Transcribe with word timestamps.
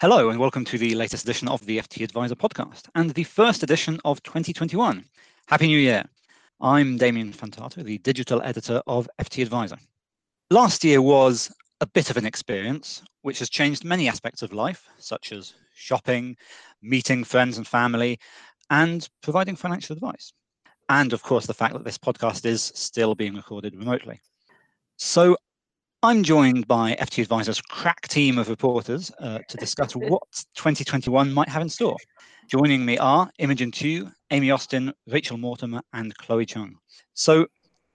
Hello, 0.00 0.28
and 0.28 0.40
welcome 0.40 0.64
to 0.64 0.76
the 0.76 0.92
latest 0.96 1.22
edition 1.22 1.46
of 1.46 1.64
the 1.64 1.78
FT 1.78 2.02
Adviser 2.02 2.34
podcast 2.34 2.88
and 2.96 3.10
the 3.10 3.22
first 3.22 3.62
edition 3.62 4.00
of 4.04 4.20
2021. 4.24 5.04
Happy 5.46 5.68
New 5.68 5.78
Year. 5.78 6.04
I'm 6.60 6.98
Damian 6.98 7.32
Fantato, 7.32 7.84
the 7.84 7.98
digital 7.98 8.42
editor 8.42 8.82
of 8.88 9.08
FT 9.20 9.42
Adviser. 9.42 9.78
Last 10.50 10.82
year 10.82 11.00
was 11.00 11.48
a 11.80 11.86
bit 11.86 12.10
of 12.10 12.16
an 12.16 12.26
experience, 12.26 13.04
which 13.22 13.38
has 13.38 13.48
changed 13.48 13.84
many 13.84 14.08
aspects 14.08 14.42
of 14.42 14.52
life, 14.52 14.84
such 14.98 15.30
as 15.30 15.54
shopping, 15.76 16.36
meeting 16.82 17.22
friends 17.22 17.56
and 17.56 17.66
family, 17.66 18.18
and 18.70 19.08
providing 19.22 19.54
financial 19.54 19.94
advice. 19.94 20.32
And 20.88 21.12
of 21.12 21.22
course, 21.22 21.46
the 21.46 21.54
fact 21.54 21.72
that 21.72 21.84
this 21.84 21.98
podcast 21.98 22.44
is 22.46 22.72
still 22.74 23.14
being 23.14 23.36
recorded 23.36 23.76
remotely. 23.76 24.20
So 24.96 25.36
I'm 26.04 26.22
joined 26.22 26.68
by 26.68 26.96
FT 26.96 27.22
Adviser's 27.22 27.62
crack 27.62 28.08
team 28.08 28.36
of 28.36 28.50
reporters 28.50 29.10
uh, 29.20 29.38
to 29.48 29.56
discuss 29.56 29.96
what 29.96 30.20
2021 30.54 31.32
might 31.32 31.48
have 31.48 31.62
in 31.62 31.70
store. 31.70 31.96
Joining 32.46 32.84
me 32.84 32.98
are 32.98 33.30
Imogen 33.38 33.70
Tew, 33.70 34.10
Amy 34.30 34.50
Austin, 34.50 34.92
Rachel 35.06 35.38
Mortimer, 35.38 35.80
and 35.94 36.14
Chloe 36.18 36.44
Cheung. 36.44 36.72
So 37.14 37.46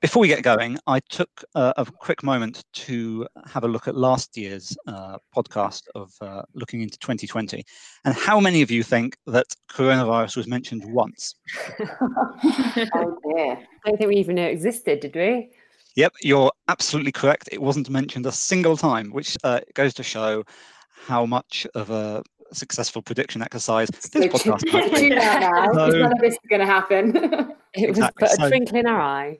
before 0.02 0.22
we 0.22 0.28
get 0.28 0.42
going, 0.42 0.80
I 0.88 1.02
took 1.02 1.30
uh, 1.54 1.74
a 1.78 1.86
quick 1.86 2.24
moment 2.24 2.66
to 2.74 3.28
have 3.46 3.64
a 3.64 3.68
look 3.68 3.88
at 3.88 3.96
last 3.96 4.36
year's 4.36 4.76
uh, 4.88 5.20
podcast 5.36 5.84
of 5.94 6.12
uh, 6.20 6.42
looking 6.56 6.82
into 6.82 6.98
2020. 6.98 7.64
And 8.06 8.16
how 8.16 8.40
many 8.40 8.64
of 8.64 8.72
you 8.72 8.82
think 8.82 9.18
that 9.28 9.46
coronavirus 9.72 10.36
was 10.36 10.48
mentioned 10.48 10.82
once? 10.84 11.36
oh 11.80 13.18
dear. 13.24 13.60
I 13.86 13.90
don't 13.90 13.98
think 13.98 14.10
we 14.10 14.16
even 14.16 14.34
knew 14.34 14.46
it 14.46 14.52
existed, 14.52 15.00
did 15.02 15.16
we? 15.16 15.52
Yep, 16.00 16.14
you're 16.22 16.54
absolutely 16.70 17.12
correct. 17.12 17.50
It 17.52 17.62
wasn't 17.62 17.90
mentioned 17.90 18.26
a 18.26 18.32
single 18.32 18.78
time, 18.78 19.12
which 19.12 19.36
uh, 19.44 19.60
goes 19.74 19.94
to 19.96 20.02
show 20.02 20.46
how 20.94 21.26
much 21.26 21.68
of 21.76 21.90
a 21.90 22.24
successful 22.54 23.02
prediction 23.02 23.42
exercise 23.42 23.90
this 23.90 24.04
so 24.14 24.22
podcast 24.22 24.70
has 24.70 25.02
now. 25.42 25.74
So, 25.74 25.90
None 25.90 26.14
of 26.14 26.20
this 26.20 26.36
is 26.36 26.40
going 26.50 26.62
to 26.62 26.66
happen. 26.66 27.18
it 27.74 27.90
exactly. 27.90 27.90
was 27.92 28.12
but 28.18 28.32
a 28.32 28.36
so, 28.36 28.48
twinkle 28.48 28.78
in 28.78 28.88
our 28.88 29.02
eye. 29.02 29.40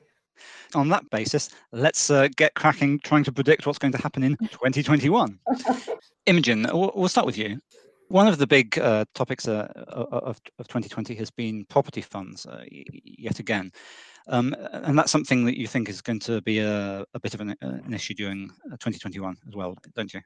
On 0.74 0.90
that 0.90 1.08
basis, 1.08 1.48
let's 1.72 2.10
uh, 2.10 2.28
get 2.36 2.52
cracking 2.56 3.00
trying 3.04 3.24
to 3.24 3.32
predict 3.32 3.66
what's 3.66 3.78
going 3.78 3.92
to 3.92 4.02
happen 4.02 4.22
in 4.22 4.36
2021. 4.36 5.38
Imogen, 6.26 6.66
we'll, 6.74 6.92
we'll 6.94 7.08
start 7.08 7.26
with 7.26 7.38
you. 7.38 7.58
One 8.08 8.28
of 8.28 8.36
the 8.36 8.46
big 8.46 8.78
uh, 8.78 9.06
topics 9.14 9.48
uh, 9.48 9.66
of, 9.88 10.38
of 10.58 10.68
2020 10.68 11.14
has 11.14 11.30
been 11.30 11.64
property 11.70 12.02
funds, 12.02 12.44
uh, 12.44 12.64
yet 12.70 13.38
again. 13.38 13.72
Um, 14.28 14.54
and 14.72 14.98
that's 14.98 15.10
something 15.10 15.44
that 15.46 15.58
you 15.58 15.66
think 15.66 15.88
is 15.88 16.00
going 16.00 16.20
to 16.20 16.40
be 16.42 16.58
a, 16.58 17.04
a 17.14 17.20
bit 17.20 17.34
of 17.34 17.40
an, 17.40 17.50
uh, 17.62 17.78
an, 17.84 17.94
issue 17.94 18.14
during 18.14 18.48
2021 18.64 19.36
as 19.48 19.56
well, 19.56 19.76
don't 19.96 20.12
you? 20.12 20.20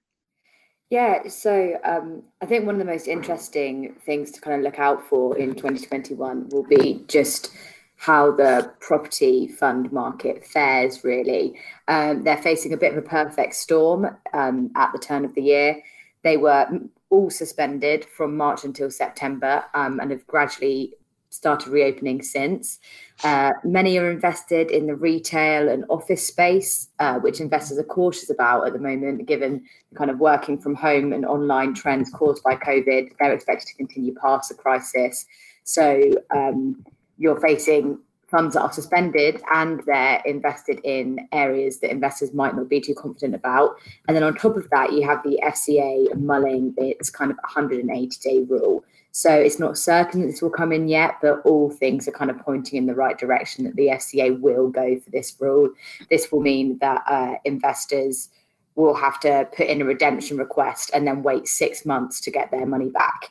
Yeah, 0.90 1.28
so 1.28 1.78
um, 1.84 2.22
I 2.42 2.46
think 2.46 2.66
one 2.66 2.74
of 2.74 2.78
the 2.78 2.84
most 2.84 3.08
interesting 3.08 3.94
things 4.04 4.30
to 4.32 4.40
kind 4.40 4.56
of 4.56 4.62
look 4.62 4.78
out 4.78 5.02
for 5.02 5.36
in 5.38 5.54
2021 5.54 6.50
will 6.50 6.64
be 6.64 7.04
just 7.08 7.52
how 7.96 8.30
the 8.32 8.70
property 8.80 9.48
fund 9.48 9.90
market 9.92 10.46
fares, 10.46 11.04
really. 11.04 11.58
Um, 11.88 12.22
they're 12.22 12.42
facing 12.42 12.72
a 12.72 12.76
bit 12.76 12.92
of 12.92 12.98
a 12.98 13.08
perfect 13.08 13.54
storm 13.54 14.06
um, 14.32 14.70
at 14.76 14.92
the 14.92 14.98
turn 14.98 15.24
of 15.24 15.34
the 15.34 15.42
year. 15.42 15.82
They 16.22 16.36
were 16.36 16.66
all 17.10 17.30
suspended 17.30 18.04
from 18.04 18.36
March 18.36 18.64
until 18.64 18.90
September 18.90 19.64
um, 19.74 20.00
and 20.00 20.10
have 20.10 20.26
gradually 20.26 20.94
started 21.34 21.68
reopening 21.70 22.22
since. 22.22 22.78
Uh, 23.22 23.52
many 23.64 23.98
are 23.98 24.10
invested 24.10 24.70
in 24.70 24.86
the 24.86 24.94
retail 24.94 25.68
and 25.68 25.84
office 25.88 26.26
space, 26.26 26.88
uh, 26.98 27.18
which 27.18 27.40
investors 27.40 27.78
are 27.78 27.84
cautious 27.84 28.30
about 28.30 28.66
at 28.66 28.72
the 28.72 28.78
moment, 28.78 29.26
given 29.26 29.64
the 29.90 29.98
kind 29.98 30.10
of 30.10 30.18
working 30.18 30.58
from 30.58 30.74
home 30.74 31.12
and 31.12 31.24
online 31.24 31.74
trends 31.74 32.10
caused 32.10 32.42
by 32.42 32.56
COVID. 32.56 33.12
They're 33.18 33.32
expected 33.32 33.68
to 33.68 33.74
continue 33.76 34.14
past 34.14 34.48
the 34.48 34.54
crisis. 34.54 35.26
So 35.64 36.12
um, 36.34 36.84
you're 37.18 37.40
facing 37.40 37.98
funds 38.34 38.56
are 38.56 38.72
suspended 38.72 39.40
and 39.52 39.80
they're 39.86 40.20
invested 40.24 40.80
in 40.82 41.28
areas 41.30 41.78
that 41.78 41.90
investors 41.92 42.34
might 42.34 42.56
not 42.56 42.68
be 42.68 42.80
too 42.80 42.94
confident 42.94 43.34
about. 43.34 43.76
And 44.08 44.16
then 44.16 44.24
on 44.24 44.34
top 44.34 44.56
of 44.56 44.68
that, 44.70 44.92
you 44.92 45.06
have 45.06 45.22
the 45.22 45.40
FCA 45.44 46.16
mulling 46.16 46.74
its 46.76 47.10
kind 47.10 47.30
of 47.30 47.36
180 47.36 48.08
day 48.22 48.44
rule. 48.48 48.84
So 49.12 49.30
it's 49.30 49.60
not 49.60 49.78
certain 49.78 50.22
that 50.22 50.26
this 50.26 50.42
will 50.42 50.50
come 50.50 50.72
in 50.72 50.88
yet, 50.88 51.18
but 51.22 51.42
all 51.44 51.70
things 51.70 52.08
are 52.08 52.12
kind 52.12 52.30
of 52.30 52.38
pointing 52.40 52.76
in 52.76 52.86
the 52.86 52.96
right 52.96 53.16
direction 53.16 53.64
that 53.64 53.76
the 53.76 53.86
FCA 53.86 54.40
will 54.40 54.68
go 54.68 54.98
for 54.98 55.10
this 55.10 55.36
rule. 55.38 55.70
This 56.10 56.32
will 56.32 56.40
mean 56.40 56.78
that 56.78 57.04
uh, 57.06 57.34
investors 57.44 58.30
will 58.74 58.94
have 58.94 59.20
to 59.20 59.48
put 59.56 59.68
in 59.68 59.80
a 59.80 59.84
redemption 59.84 60.38
request 60.38 60.90
and 60.92 61.06
then 61.06 61.22
wait 61.22 61.46
six 61.46 61.86
months 61.86 62.20
to 62.22 62.32
get 62.32 62.50
their 62.50 62.66
money 62.66 62.88
back. 62.88 63.30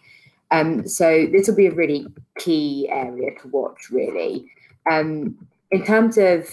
Um, 0.51 0.87
so 0.87 1.27
this 1.29 1.49
will 1.49 1.55
be 1.55 1.67
a 1.67 1.73
really 1.73 2.07
key 2.37 2.87
area 2.89 3.31
to 3.41 3.47
watch, 3.49 3.89
really. 3.91 4.49
Um, 4.89 5.47
in 5.71 5.83
terms 5.83 6.17
of 6.17 6.47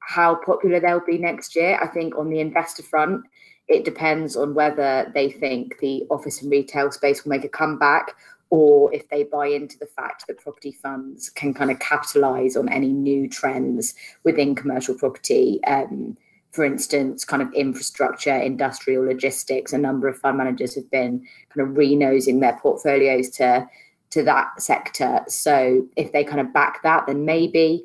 how 0.00 0.36
popular 0.36 0.80
they'll 0.80 1.04
be 1.04 1.18
next 1.18 1.56
year, 1.56 1.78
I 1.80 1.86
think 1.86 2.16
on 2.16 2.30
the 2.30 2.40
investor 2.40 2.82
front, 2.82 3.24
it 3.68 3.84
depends 3.84 4.36
on 4.36 4.54
whether 4.54 5.10
they 5.14 5.30
think 5.30 5.78
the 5.78 6.04
office 6.10 6.42
and 6.42 6.50
retail 6.50 6.90
space 6.90 7.24
will 7.24 7.30
make 7.30 7.44
a 7.44 7.48
comeback 7.48 8.14
or 8.50 8.92
if 8.92 9.08
they 9.08 9.24
buy 9.24 9.46
into 9.46 9.78
the 9.78 9.86
fact 9.86 10.26
that 10.26 10.38
property 10.38 10.72
funds 10.72 11.30
can 11.30 11.54
kind 11.54 11.70
of 11.70 11.78
capitalize 11.78 12.54
on 12.54 12.68
any 12.68 12.92
new 12.92 13.26
trends 13.26 13.94
within 14.24 14.54
commercial 14.54 14.94
property. 14.94 15.58
Um, 15.64 16.18
for 16.50 16.62
instance, 16.62 17.24
kind 17.24 17.40
of 17.40 17.50
infrastructure, 17.54 18.36
industrial 18.36 19.06
logistics, 19.06 19.72
a 19.72 19.78
number 19.78 20.06
of 20.06 20.18
fund 20.18 20.36
managers 20.36 20.74
have 20.74 20.90
been 20.90 21.26
kind 21.48 21.66
of 21.66 21.74
renosing 21.74 22.42
their 22.42 22.58
portfolios 22.60 23.30
to 23.30 23.66
to 24.12 24.22
that 24.22 24.60
sector. 24.60 25.20
So 25.28 25.86
if 25.96 26.12
they 26.12 26.24
kind 26.24 26.40
of 26.40 26.52
back 26.52 26.82
that, 26.82 27.06
then 27.06 27.24
maybe. 27.24 27.84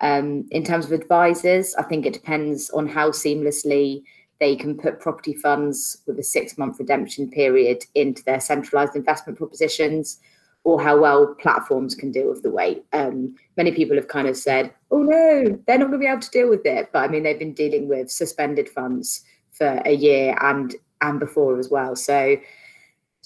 Um, 0.00 0.46
in 0.50 0.62
terms 0.62 0.84
of 0.84 0.92
advisors, 0.92 1.74
I 1.76 1.82
think 1.82 2.04
it 2.04 2.12
depends 2.12 2.68
on 2.70 2.86
how 2.86 3.10
seamlessly 3.10 4.02
they 4.40 4.54
can 4.54 4.76
put 4.76 5.00
property 5.00 5.32
funds 5.34 6.02
with 6.06 6.18
a 6.18 6.22
six 6.22 6.58
month 6.58 6.78
redemption 6.78 7.30
period 7.30 7.84
into 7.94 8.22
their 8.24 8.40
centralized 8.40 8.94
investment 8.94 9.38
propositions 9.38 10.18
or 10.64 10.82
how 10.82 10.98
well 10.98 11.34
platforms 11.38 11.94
can 11.94 12.10
deal 12.10 12.28
with 12.28 12.42
the 12.42 12.50
wait. 12.50 12.84
Um, 12.92 13.36
many 13.56 13.72
people 13.72 13.96
have 13.96 14.08
kind 14.08 14.26
of 14.26 14.36
said, 14.36 14.74
oh 14.90 15.02
no, 15.02 15.58
they're 15.66 15.78
not 15.78 15.86
going 15.86 16.00
to 16.00 16.04
be 16.04 16.10
able 16.10 16.20
to 16.20 16.30
deal 16.30 16.50
with 16.50 16.66
it. 16.66 16.90
But 16.92 17.04
I 17.04 17.08
mean, 17.08 17.22
they've 17.22 17.38
been 17.38 17.54
dealing 17.54 17.88
with 17.88 18.10
suspended 18.10 18.68
funds 18.68 19.24
for 19.52 19.80
a 19.84 19.92
year 19.92 20.36
and 20.40 20.74
and 21.02 21.20
before 21.20 21.58
as 21.58 21.70
well. 21.70 21.94
So, 21.94 22.36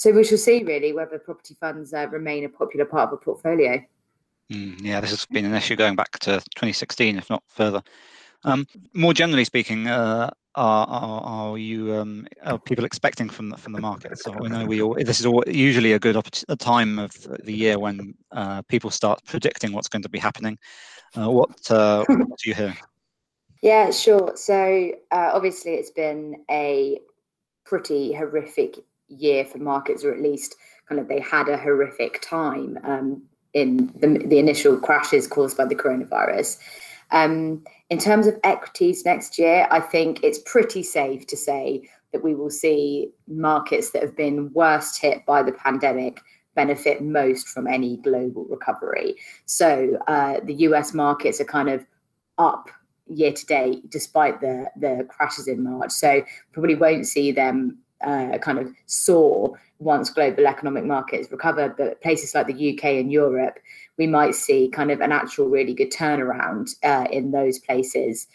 so 0.01 0.11
we 0.13 0.25
shall 0.25 0.39
see 0.39 0.65
really 0.65 0.95
whether 0.95 1.19
property 1.19 1.55
funds 1.61 1.93
uh, 1.93 2.09
remain 2.09 2.47
a 2.47 2.49
popular 2.49 2.87
part 2.87 3.09
of 3.09 3.13
a 3.13 3.17
portfolio. 3.19 3.85
Mm, 4.51 4.81
yeah, 4.81 4.99
this 4.99 5.11
has 5.11 5.27
been 5.27 5.45
an 5.45 5.53
issue 5.53 5.77
going 5.77 5.95
back 5.95 6.19
to 6.21 6.37
2016, 6.55 7.19
if 7.19 7.29
not 7.29 7.43
further. 7.49 7.83
Um, 8.45 8.67
more 8.95 9.13
generally 9.13 9.45
speaking, 9.45 9.89
uh, 9.89 10.31
are, 10.55 10.87
are, 10.87 11.21
are 11.21 11.59
you 11.59 11.95
um, 11.97 12.27
are 12.47 12.59
people 12.59 12.87
expecting 12.87 13.29
from 13.29 13.51
the, 13.51 13.59
from 13.59 13.75
the 13.75 13.81
market? 13.83 14.19
So 14.19 14.35
we 14.41 14.49
know 14.49 14.65
we 14.65 14.81
all, 14.81 14.95
this 14.95 15.21
is 15.21 15.27
all, 15.27 15.45
usually 15.47 15.93
a 15.93 15.99
good 15.99 16.17
a 16.49 16.57
time 16.57 16.99
of 16.99 17.13
the 17.45 17.53
year 17.53 17.79
when 17.79 18.15
uh, 18.33 18.63
people 18.63 18.89
start 18.89 19.23
predicting 19.27 19.75
what's 19.75 19.89
going 19.89 20.03
to 20.05 20.09
be 20.09 20.19
happening. 20.19 20.59
Uh, 21.15 21.31
what, 21.31 21.71
uh, 21.71 22.07
what 22.09 22.39
do 22.39 22.49
you 22.49 22.55
hear? 22.55 22.75
Yeah, 23.63 23.91
sure. 23.91 24.33
So 24.37 24.93
uh, 25.11 25.31
obviously, 25.35 25.73
it's 25.73 25.91
been 25.91 26.37
a 26.51 26.99
pretty 27.67 28.15
horrific 28.15 28.79
year 29.11 29.45
for 29.45 29.59
markets, 29.59 30.05
or 30.05 30.13
at 30.13 30.21
least 30.21 30.57
kind 30.89 31.01
of 31.01 31.09
they 31.09 31.21
had 31.21 31.49
a 31.49 31.57
horrific 31.57 32.21
time 32.21 32.79
um, 32.85 33.23
in 33.55 33.89
the, 33.97 34.25
the 34.27 34.39
initial 34.39 34.77
crashes 34.77 35.27
caused 35.27 35.57
by 35.57 35.65
the 35.65 35.75
coronavirus. 35.75 36.59
Um, 37.11 37.65
in 37.89 37.99
terms 37.99 38.27
of 38.27 38.39
equities 38.45 39.05
next 39.05 39.39
year, 39.39 39.67
I 39.71 39.81
think 39.81 40.23
it's 40.23 40.41
pretty 40.47 40.83
safe 40.83 41.27
to 41.27 41.37
say 41.37 41.89
that 42.13 42.23
we 42.23 42.35
will 42.35 42.51
see 42.51 43.11
markets 43.29 43.91
that 43.91 44.03
have 44.03 44.17
been 44.17 44.53
worst 44.53 45.01
hit 45.01 45.25
by 45.27 45.43
the 45.43 45.53
pandemic 45.53 46.21
benefit 46.55 47.03
most 47.03 47.49
from 47.49 47.67
any 47.67 47.97
global 47.99 48.45
recovery. 48.45 49.17
So 49.47 49.99
uh, 50.09 50.41
the 50.45 50.55
US 50.67 50.93
markets 50.93 51.41
are 51.41 51.45
kind 51.45 51.69
of 51.69 51.85
up 52.39 52.69
year 53.07 53.33
to 53.33 53.47
date 53.47 53.91
despite 53.91 54.41
the 54.41 54.71
the 54.77 55.07
crashes 55.09 55.49
in 55.49 55.63
March. 55.63 55.91
So 55.91 56.23
probably 56.53 56.75
won't 56.75 57.07
see 57.07 57.33
them 57.33 57.79
uh, 58.05 58.39
kind 58.39 58.59
of 58.59 58.73
soar 58.87 59.59
once 59.79 60.11
global 60.11 60.47
economic 60.47 60.85
markets 60.85 61.31
recover. 61.31 61.75
But 61.77 62.01
places 62.03 62.35
like 62.35 62.47
the 62.47 62.75
UK 62.75 62.85
and 62.85 63.13
Europe, 63.13 63.59
we 63.99 64.07
might 64.07 64.35
see 64.35 64.69
kind 64.69 64.91
of 64.91 65.01
an 65.01 65.13
actual 65.13 65.49
really 65.49 65.75
good 65.75 65.93
turnaround 65.93 66.71
uh, 66.83 67.07
in 67.11 67.31
those 67.31 67.59
places. 67.59 68.27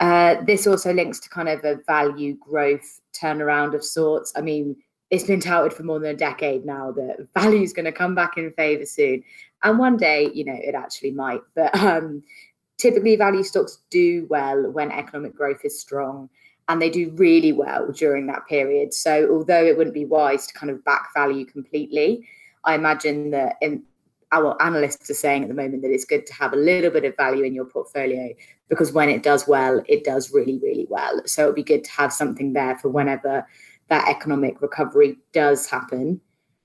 Uh, 0.00 0.36
this 0.46 0.66
also 0.66 0.92
links 0.92 1.18
to 1.20 1.28
kind 1.30 1.48
of 1.48 1.64
a 1.64 1.80
value 1.86 2.36
growth 2.36 3.00
turnaround 3.14 3.74
of 3.74 3.82
sorts. 3.82 4.32
I 4.36 4.42
mean, 4.42 4.76
it's 5.10 5.24
been 5.24 5.40
touted 5.40 5.72
for 5.72 5.84
more 5.84 5.98
than 5.98 6.10
a 6.10 6.16
decade 6.16 6.66
now 6.66 6.92
that 6.92 7.26
value 7.34 7.62
is 7.62 7.72
going 7.72 7.84
to 7.84 7.92
come 7.92 8.14
back 8.14 8.36
in 8.36 8.52
favor 8.52 8.84
soon. 8.84 9.22
And 9.62 9.78
one 9.78 9.96
day, 9.96 10.30
you 10.34 10.44
know, 10.44 10.56
it 10.56 10.74
actually 10.74 11.12
might. 11.12 11.40
But 11.54 11.74
um, 11.78 12.22
typically, 12.76 13.16
value 13.16 13.42
stocks 13.42 13.78
do 13.90 14.26
well 14.28 14.70
when 14.70 14.90
economic 14.90 15.34
growth 15.34 15.64
is 15.64 15.80
strong 15.80 16.28
and 16.68 16.82
they 16.82 16.90
do 16.90 17.10
really 17.14 17.52
well 17.52 17.90
during 17.92 18.26
that 18.26 18.46
period. 18.48 18.92
So 18.92 19.28
although 19.30 19.64
it 19.64 19.76
wouldn't 19.76 19.94
be 19.94 20.04
wise 20.04 20.46
to 20.46 20.54
kind 20.54 20.70
of 20.70 20.84
back 20.84 21.14
value 21.14 21.44
completely, 21.44 22.28
I 22.64 22.74
imagine 22.74 23.30
that 23.30 23.56
in, 23.60 23.84
our 24.32 24.60
analysts 24.60 25.08
are 25.08 25.14
saying 25.14 25.42
at 25.42 25.48
the 25.48 25.54
moment 25.54 25.82
that 25.82 25.92
it's 25.92 26.04
good 26.04 26.26
to 26.26 26.34
have 26.34 26.52
a 26.52 26.56
little 26.56 26.90
bit 26.90 27.04
of 27.04 27.16
value 27.16 27.44
in 27.44 27.54
your 27.54 27.64
portfolio 27.64 28.34
because 28.68 28.92
when 28.92 29.08
it 29.08 29.22
does 29.22 29.46
well, 29.46 29.82
it 29.86 30.04
does 30.04 30.32
really, 30.32 30.58
really 30.58 30.86
well. 30.90 31.22
So 31.26 31.44
it'd 31.44 31.54
be 31.54 31.62
good 31.62 31.84
to 31.84 31.92
have 31.92 32.12
something 32.12 32.52
there 32.52 32.76
for 32.78 32.88
whenever 32.88 33.46
that 33.88 34.08
economic 34.08 34.60
recovery 34.60 35.18
does 35.32 35.68
happen. 35.68 36.20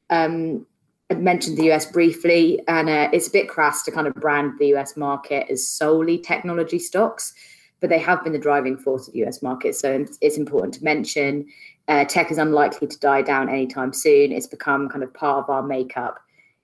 Um, 0.09 0.65
I 1.11 1.15
mentioned 1.15 1.57
the 1.57 1.71
US 1.71 1.85
briefly, 1.85 2.59
and 2.67 2.89
uh, 2.89 3.09
it's 3.13 3.27
a 3.27 3.31
bit 3.31 3.49
crass 3.49 3.83
to 3.83 3.91
kind 3.91 4.07
of 4.07 4.15
brand 4.15 4.53
the 4.57 4.73
US 4.75 4.97
market 4.97 5.47
as 5.51 5.67
solely 5.67 6.17
technology 6.17 6.79
stocks, 6.79 7.33
but 7.81 7.89
they 7.89 7.99
have 7.99 8.23
been 8.23 8.31
the 8.31 8.39
driving 8.39 8.77
force 8.77 9.07
of 9.07 9.15
US 9.15 9.41
markets. 9.41 9.79
So 9.79 10.05
it's 10.21 10.37
important 10.37 10.75
to 10.75 10.83
mention. 10.83 11.47
Uh, 11.87 12.05
tech 12.05 12.31
is 12.31 12.37
unlikely 12.37 12.87
to 12.87 12.99
die 12.99 13.23
down 13.23 13.49
anytime 13.49 13.91
soon. 13.91 14.31
It's 14.31 14.47
become 14.47 14.87
kind 14.87 15.03
of 15.03 15.13
part 15.13 15.43
of 15.43 15.49
our 15.49 15.63
makeup, 15.63 16.19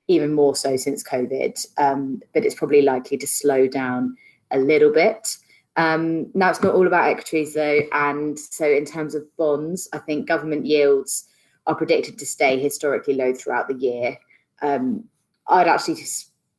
even 0.07 0.33
more 0.33 0.55
so 0.55 0.77
since 0.77 1.03
COVID, 1.03 1.65
um, 1.77 2.21
but 2.33 2.45
it's 2.45 2.55
probably 2.55 2.83
likely 2.83 3.17
to 3.17 3.27
slow 3.27 3.67
down 3.67 4.15
a 4.51 4.59
little 4.59 4.93
bit. 4.93 5.35
Um, 5.75 6.31
now, 6.33 6.49
it's 6.49 6.63
not 6.63 6.75
all 6.75 6.87
about 6.87 7.07
equities, 7.07 7.53
though. 7.53 7.81
And 7.91 8.37
so, 8.37 8.67
in 8.67 8.85
terms 8.85 9.15
of 9.15 9.23
bonds, 9.37 9.89
I 9.93 9.99
think 9.99 10.27
government 10.27 10.65
yields 10.65 11.27
are 11.67 11.75
predicted 11.75 12.17
to 12.19 12.25
stay 12.25 12.59
historically 12.59 13.13
low 13.13 13.33
throughout 13.33 13.67
the 13.67 13.75
year. 13.75 14.17
Um, 14.61 15.03
I'd 15.47 15.67
actually 15.67 15.95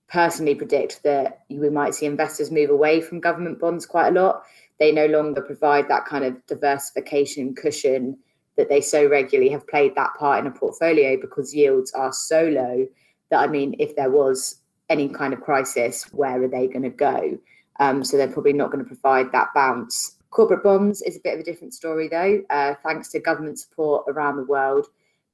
personally 0.08 0.54
predict 0.54 1.02
that 1.02 1.42
we 1.50 1.70
might 1.70 1.94
see 1.94 2.06
investors 2.06 2.50
move 2.50 2.70
away 2.70 3.00
from 3.00 3.20
government 3.20 3.60
bonds 3.60 3.86
quite 3.86 4.08
a 4.08 4.20
lot. 4.20 4.42
They 4.78 4.92
no 4.92 5.06
longer 5.06 5.42
provide 5.42 5.88
that 5.88 6.06
kind 6.06 6.24
of 6.24 6.46
diversification 6.46 7.54
cushion 7.54 8.18
that 8.56 8.68
they 8.68 8.80
so 8.80 9.06
regularly 9.06 9.50
have 9.50 9.66
played 9.66 9.94
that 9.94 10.14
part 10.18 10.40
in 10.40 10.50
a 10.50 10.54
portfolio 10.54 11.20
because 11.20 11.54
yields 11.54 11.92
are 11.92 12.12
so 12.12 12.44
low 12.44 12.86
that, 13.30 13.40
I 13.40 13.46
mean, 13.46 13.76
if 13.78 13.94
there 13.96 14.10
was 14.10 14.60
any 14.88 15.08
kind 15.08 15.34
of 15.34 15.40
crisis, 15.40 16.04
where 16.12 16.42
are 16.42 16.48
they 16.48 16.66
going 16.66 16.82
to 16.82 16.90
go? 16.90 17.38
Um, 17.78 18.02
so 18.02 18.16
they're 18.16 18.32
probably 18.32 18.54
not 18.54 18.72
going 18.72 18.82
to 18.84 18.88
provide 18.88 19.30
that 19.32 19.48
bounce. 19.54 20.16
Corporate 20.30 20.64
bonds 20.64 21.02
is 21.02 21.16
a 21.16 21.20
bit 21.20 21.34
of 21.34 21.40
a 21.40 21.44
different 21.44 21.74
story, 21.74 22.08
though. 22.08 22.42
Uh, 22.50 22.74
thanks 22.82 23.10
to 23.10 23.20
government 23.20 23.58
support 23.58 24.04
around 24.08 24.36
the 24.36 24.44
world, 24.44 24.86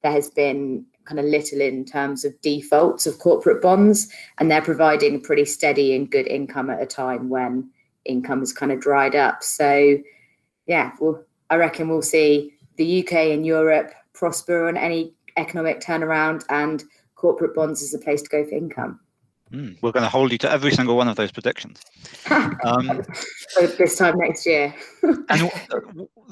there 0.03 0.13
has 0.13 0.29
been 0.31 0.85
kind 1.05 1.19
of 1.19 1.27
little 1.27 1.61
in 1.61 1.85
terms 1.85 2.25
of 2.25 2.41
defaults 2.41 3.07
of 3.07 3.19
corporate 3.19 3.63
bonds, 3.63 4.09
and 4.39 4.51
they're 4.51 4.63
providing 4.63 5.21
pretty 5.21 5.45
steady 5.45 5.95
and 5.95 6.11
good 6.11 6.27
income 6.27 6.71
at 6.71 6.83
a 6.83 6.87
time 6.87 7.29
when 7.29 7.71
income 8.05 8.41
has 8.41 8.53
kind 8.53 8.73
of 8.73 8.81
dried 8.81 9.15
up. 9.15 9.43
So, 9.43 9.99
yeah, 10.67 10.93
well, 11.01 11.25
I 11.51 11.57
reckon 11.57 11.89
we'll 11.89 12.03
see 12.03 12.53
the 12.77 13.05
UK 13.05 13.13
and 13.13 13.47
Europe 13.47 13.93
prosper 14.13 14.69
on 14.69 14.77
any 14.77 15.15
economic 15.37 15.81
turnaround, 15.81 16.45
and 16.49 16.83
corporate 17.15 17.55
bonds 17.55 17.83
is 17.83 17.95
a 17.95 17.99
place 17.99 18.23
to 18.23 18.29
go 18.29 18.45
for 18.45 18.55
income. 18.55 19.01
Mm, 19.53 19.77
we're 19.83 19.93
going 19.93 20.03
to 20.03 20.09
hold 20.09 20.33
you 20.33 20.39
to 20.39 20.51
every 20.51 20.73
single 20.73 20.97
one 20.97 21.09
of 21.09 21.17
those 21.17 21.33
predictions. 21.33 21.81
Um, 22.65 23.03
so 23.49 23.67
this 23.67 23.99
time 23.99 24.17
next 24.17 24.47
year. 24.47 24.75
and 25.29 25.51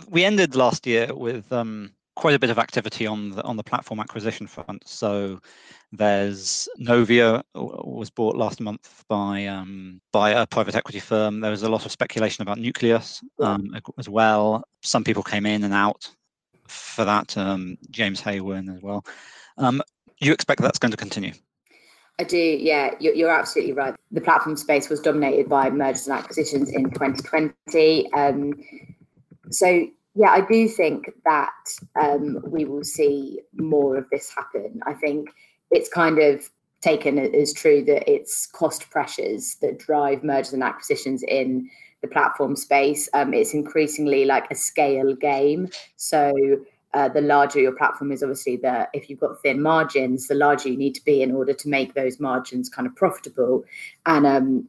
we 0.09 0.25
ended 0.25 0.57
last 0.57 0.87
year 0.87 1.15
with 1.15 1.53
um, 1.53 1.93
quite 2.15 2.35
a 2.35 2.39
bit 2.39 2.51
of 2.51 2.59
activity 2.59 3.07
on 3.07 3.31
the 3.31 3.43
on 3.43 3.57
the 3.57 3.63
platform 3.63 4.01
acquisition 4.01 4.47
front. 4.47 4.87
So 4.87 5.41
there's 5.93 6.69
Novia 6.79 7.45
was 7.55 8.11
bought 8.11 8.37
last 8.37 8.61
month 8.61 9.05
by 9.09 9.47
um, 9.47 10.01
by 10.13 10.31
a 10.31 10.47
private 10.47 10.75
equity 10.75 11.01
firm. 11.01 11.41
There 11.41 11.51
was 11.51 11.63
a 11.63 11.69
lot 11.69 11.87
of 11.87 11.93
speculation 11.93 12.43
about 12.43 12.59
Nucleus 12.59 13.23
um, 13.41 13.77
as 13.99 14.09
well. 14.09 14.65
Some 14.83 15.05
people 15.05 15.23
came 15.23 15.47
in 15.47 15.65
and 15.65 15.75
out 15.75 16.09
for 16.67 17.05
that. 17.05 17.37
Um, 17.37 17.79
James 17.91 18.21
Haywood 18.21 18.69
as 18.69 18.83
well. 18.83 19.05
Um, 19.59 19.83
you 20.19 20.33
expect 20.33 20.63
that's 20.63 20.79
going 20.79 20.93
to 20.93 20.97
continue? 20.97 21.33
I 22.19 22.25
do, 22.25 22.37
yeah, 22.37 22.91
you're, 23.01 23.15
you're, 23.15 23.31
absolutely 23.31 23.73
right. 23.73 23.95
The 24.11 24.21
platform 24.21 24.57
space 24.57 24.89
was 24.89 25.01
dominated 25.01 25.49
by 25.49 25.71
mergers 25.71 26.07
and 26.07 26.17
acquisitions 26.17 26.71
in 26.71 26.91
2020. 26.91 28.13
Um, 28.13 28.53
so, 29.51 29.87
yeah, 30.15 30.31
I 30.31 30.43
do 30.43 30.69
think 30.69 31.11
that 31.25 31.51
um, 32.01 32.39
we 32.47 32.65
will 32.65 32.85
see 32.85 33.41
more 33.55 33.97
of 33.97 34.09
this 34.11 34.31
happen. 34.31 34.81
I 34.87 34.95
think 34.95 35.31
it's 35.71 35.89
kind 35.89 36.19
of 36.19 36.51
taken 36.83 37.19
as 37.19 37.53
true 37.53 37.83
that 37.85 38.11
it's 38.11 38.47
cost 38.47 38.91
pressures 38.91 39.57
that 39.63 39.79
drive 39.79 40.25
mergers 40.25 40.53
and 40.53 40.63
acquisitions 40.63 41.23
in 41.23 41.71
the 42.03 42.09
platform 42.09 42.57
space. 42.57 43.09
Um, 43.15 43.33
it's 43.33 43.55
increasingly 43.55 44.25
like 44.25 44.51
a 44.51 44.55
scale 44.55 45.15
game. 45.15 45.69
So 45.97 46.35
uh, 46.95 47.09
the 47.09 47.21
larger 47.21 47.61
your 47.61 47.73
platform 47.73 48.13
is 48.13 48.23
obviously 48.23 48.57
the 48.57 48.89
if 48.93 49.09
you've 49.09 49.21
got 49.21 49.41
thin 49.41 49.63
margins 49.63 50.29
the 50.29 50.35
larger 50.35 50.69
you 50.69 50.77
need 50.77 50.95
to 50.95 51.05
be 51.05 51.23
in 51.23 51.33
order 51.33 51.55
to 51.55 51.69
make 51.69 51.95
those 51.95 52.21
margins 52.21 52.69
kind 52.69 52.87
of 52.87 52.95
profitable 52.97 53.65
and 54.05 54.27
um, 54.27 54.69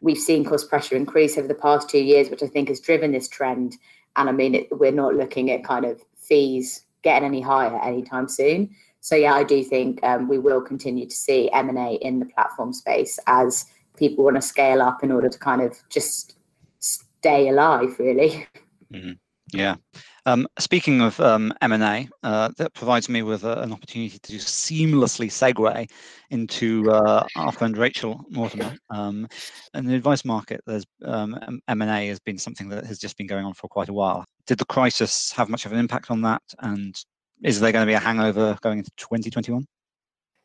we've 0.00 0.18
seen 0.18 0.44
cost 0.44 0.68
pressure 0.68 0.94
increase 0.94 1.36
over 1.36 1.48
the 1.48 1.54
past 1.54 1.90
two 1.90 1.98
years 1.98 2.30
which 2.30 2.44
i 2.44 2.46
think 2.46 2.68
has 2.68 2.78
driven 2.78 3.10
this 3.10 3.28
trend 3.28 3.74
and 4.18 4.28
i 4.28 4.32
mean 4.32 4.54
it, 4.54 4.68
we're 4.72 4.92
not 4.92 5.14
looking 5.14 5.50
at 5.50 5.64
kind 5.64 5.84
of 5.84 6.02
fees 6.16 6.84
getting 7.02 7.26
any 7.26 7.40
higher 7.40 7.80
anytime 7.82 8.28
soon 8.28 8.68
so 9.00 9.14
yeah 9.14 9.34
i 9.34 9.42
do 9.42 9.62
think 9.62 10.02
um, 10.04 10.28
we 10.28 10.38
will 10.38 10.60
continue 10.60 11.06
to 11.06 11.14
see 11.14 11.50
m&a 11.52 11.94
in 12.02 12.18
the 12.18 12.26
platform 12.26 12.72
space 12.72 13.18
as 13.26 13.64
people 13.96 14.24
want 14.24 14.36
to 14.36 14.42
scale 14.42 14.82
up 14.82 15.02
in 15.02 15.10
order 15.10 15.28
to 15.28 15.38
kind 15.38 15.62
of 15.62 15.76
just 15.88 16.36
stay 16.78 17.48
alive 17.48 17.98
really 17.98 18.46
mm-hmm. 18.92 19.12
Yeah 19.52 19.76
um, 20.28 20.46
speaking 20.58 21.00
of 21.00 21.18
um, 21.20 21.54
M&A, 21.62 22.06
uh, 22.22 22.50
that 22.58 22.74
provides 22.74 23.08
me 23.08 23.22
with 23.22 23.44
uh, 23.44 23.60
an 23.62 23.72
opportunity 23.72 24.18
to 24.18 24.34
seamlessly 24.34 25.28
segue 25.28 25.90
into 26.28 26.90
uh, 26.90 27.26
our 27.36 27.50
friend 27.50 27.78
Rachel 27.78 28.20
Mortimer. 28.28 28.76
Um, 28.90 29.26
in 29.72 29.86
the 29.86 29.94
advice 29.94 30.26
market, 30.26 30.60
there's 30.66 30.84
um, 31.02 31.38
M&A 31.68 32.08
has 32.08 32.20
been 32.20 32.36
something 32.36 32.68
that 32.68 32.84
has 32.84 32.98
just 32.98 33.16
been 33.16 33.26
going 33.26 33.46
on 33.46 33.54
for 33.54 33.68
quite 33.68 33.88
a 33.88 33.92
while. 33.94 34.22
Did 34.46 34.58
the 34.58 34.66
crisis 34.66 35.32
have 35.32 35.48
much 35.48 35.64
of 35.64 35.72
an 35.72 35.78
impact 35.78 36.10
on 36.10 36.20
that? 36.22 36.42
And 36.58 36.94
is 37.42 37.58
there 37.58 37.72
going 37.72 37.86
to 37.86 37.90
be 37.90 37.94
a 37.94 37.98
hangover 37.98 38.58
going 38.60 38.78
into 38.78 38.90
2021? 38.98 39.66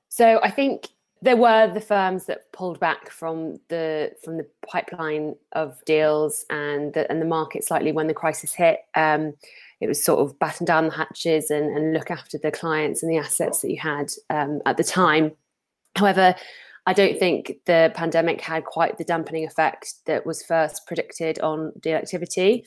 So 0.08 0.40
I 0.42 0.50
think 0.50 0.88
there 1.24 1.38
were 1.38 1.74
the 1.74 1.80
firms 1.80 2.26
that 2.26 2.52
pulled 2.52 2.82
back 2.82 3.10
from 3.10 3.58
the 3.70 4.12
from 4.24 4.36
the 4.36 4.46
pipeline 4.68 5.36
of 5.54 5.82
deals 5.86 6.46
and 6.50 6.94
the, 6.94 7.10
and 7.10 7.22
the 7.22 7.26
market 7.26 7.64
slightly 7.64 7.94
when 7.94 8.08
the 8.08 8.14
crisis 8.14 8.54
hit. 8.54 8.80
Um, 8.94 9.34
it 9.80 9.88
was 9.88 10.04
sort 10.04 10.20
of 10.20 10.38
batten 10.38 10.66
down 10.66 10.88
the 10.88 10.96
hatches 10.96 11.50
and, 11.50 11.76
and 11.76 11.94
look 11.94 12.12
after 12.12 12.38
the 12.38 12.52
clients 12.52 13.02
and 13.02 13.12
the 13.12 13.18
assets 13.18 13.62
that 13.62 13.72
you 13.72 13.80
had 13.80 14.12
um, 14.30 14.62
at 14.66 14.76
the 14.76 14.84
time. 14.84 15.32
However, 15.96 16.36
I 16.86 16.92
don't 16.92 17.18
think 17.18 17.54
the 17.66 17.94
pandemic 17.96 18.42
had 18.42 18.66
quite 18.66 18.98
the 18.98 19.06
dampening 19.06 19.46
effect 19.46 19.94
that 20.06 20.26
was 20.26 20.44
first 20.44 20.86
predicted 20.86 21.40
on 21.40 21.72
deal 21.80 21.96
activity. 21.96 22.66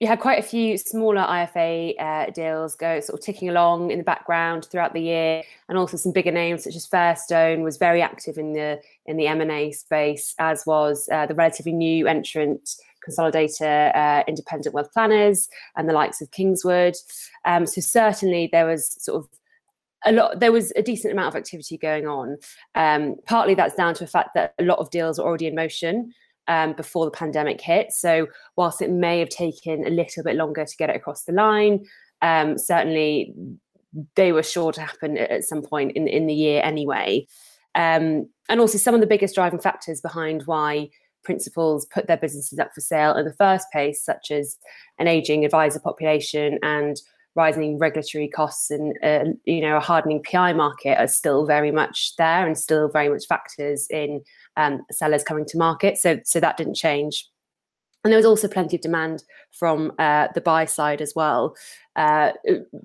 You 0.00 0.06
had 0.06 0.20
quite 0.20 0.38
a 0.38 0.46
few 0.46 0.78
smaller 0.78 1.22
IFA 1.22 2.00
uh, 2.00 2.30
deals 2.30 2.76
go 2.76 3.00
sort 3.00 3.18
of 3.18 3.24
ticking 3.24 3.48
along 3.48 3.90
in 3.90 3.98
the 3.98 4.04
background 4.04 4.66
throughout 4.66 4.92
the 4.92 5.00
year, 5.00 5.42
and 5.68 5.76
also 5.76 5.96
some 5.96 6.12
bigger 6.12 6.30
names 6.30 6.62
such 6.62 6.76
as 6.76 6.86
Fairstone 6.86 7.64
was 7.64 7.78
very 7.78 8.00
active 8.00 8.38
in 8.38 8.52
the 8.52 8.80
in 9.06 9.16
the 9.16 9.26
M 9.26 9.40
and 9.40 9.50
A 9.50 9.72
space, 9.72 10.36
as 10.38 10.64
was 10.64 11.08
uh, 11.10 11.26
the 11.26 11.34
relatively 11.34 11.72
new 11.72 12.06
entrant 12.06 12.76
consolidator, 13.08 13.94
uh, 13.96 14.22
independent 14.28 14.72
wealth 14.72 14.92
planners, 14.92 15.48
and 15.76 15.88
the 15.88 15.92
likes 15.92 16.20
of 16.20 16.30
Kingswood. 16.30 16.94
Um, 17.44 17.66
so 17.66 17.80
certainly 17.80 18.48
there 18.52 18.66
was 18.66 19.02
sort 19.02 19.24
of 19.24 19.28
a 20.06 20.12
lot 20.12 20.38
there 20.38 20.52
was 20.52 20.72
a 20.76 20.82
decent 20.82 21.12
amount 21.12 21.34
of 21.34 21.36
activity 21.36 21.76
going 21.76 22.06
on 22.06 22.36
um, 22.76 23.16
partly 23.26 23.54
that's 23.54 23.74
down 23.74 23.94
to 23.94 24.04
the 24.04 24.10
fact 24.10 24.30
that 24.34 24.54
a 24.60 24.62
lot 24.62 24.78
of 24.78 24.90
deals 24.90 25.18
are 25.18 25.26
already 25.26 25.48
in 25.48 25.56
motion 25.56 26.14
um, 26.48 26.72
before 26.72 27.04
the 27.04 27.10
pandemic 27.10 27.60
hit. 27.60 27.92
So 27.92 28.26
whilst 28.56 28.82
it 28.82 28.90
may 28.90 29.20
have 29.20 29.28
taken 29.28 29.86
a 29.86 29.90
little 29.90 30.24
bit 30.24 30.36
longer 30.36 30.64
to 30.64 30.76
get 30.76 30.90
it 30.90 30.96
across 30.96 31.24
the 31.24 31.32
line 31.32 31.84
um, 32.22 32.58
certainly 32.58 33.34
they 34.16 34.32
were 34.32 34.42
sure 34.42 34.72
to 34.72 34.80
happen 34.80 35.16
at 35.16 35.44
some 35.44 35.62
point 35.62 35.92
in, 35.92 36.06
in 36.08 36.26
the 36.26 36.34
year 36.34 36.60
anyway. 36.62 37.26
Um, 37.74 38.28
and 38.48 38.60
also 38.60 38.78
some 38.78 38.94
of 38.94 39.00
the 39.00 39.06
biggest 39.06 39.34
driving 39.34 39.60
factors 39.60 40.00
behind 40.00 40.42
why 40.46 40.90
principals 41.24 41.86
put 41.86 42.06
their 42.06 42.16
businesses 42.16 42.58
up 42.58 42.70
for 42.74 42.80
sale 42.80 43.14
in 43.14 43.24
the 43.24 43.34
first 43.34 43.66
place, 43.72 44.02
such 44.02 44.30
as 44.30 44.56
an 44.98 45.08
aging 45.08 45.44
advisor 45.44 45.80
population 45.80 46.58
and 46.62 47.00
rising 47.34 47.78
regulatory 47.78 48.26
costs 48.26 48.70
and 48.70 48.98
uh, 49.02 49.24
you 49.44 49.60
know 49.60 49.76
a 49.76 49.80
hardening 49.80 50.22
PI 50.22 50.54
market 50.54 50.98
are 50.98 51.06
still 51.06 51.46
very 51.46 51.70
much 51.70 52.14
there 52.16 52.44
and 52.44 52.58
still 52.58 52.88
very 52.88 53.08
much 53.08 53.26
factors 53.28 53.86
in 53.90 54.20
um, 54.58 54.82
sellers 54.90 55.24
coming 55.24 55.46
to 55.46 55.56
market. 55.56 55.96
So 55.96 56.20
so 56.24 56.40
that 56.40 56.58
didn't 56.58 56.74
change. 56.76 57.26
And 58.04 58.12
there 58.12 58.18
was 58.18 58.26
also 58.26 58.48
plenty 58.48 58.76
of 58.76 58.82
demand 58.82 59.24
from 59.52 59.92
uh, 59.98 60.28
the 60.34 60.40
buy 60.40 60.66
side 60.66 61.02
as 61.02 61.14
well, 61.16 61.56
uh, 61.96 62.30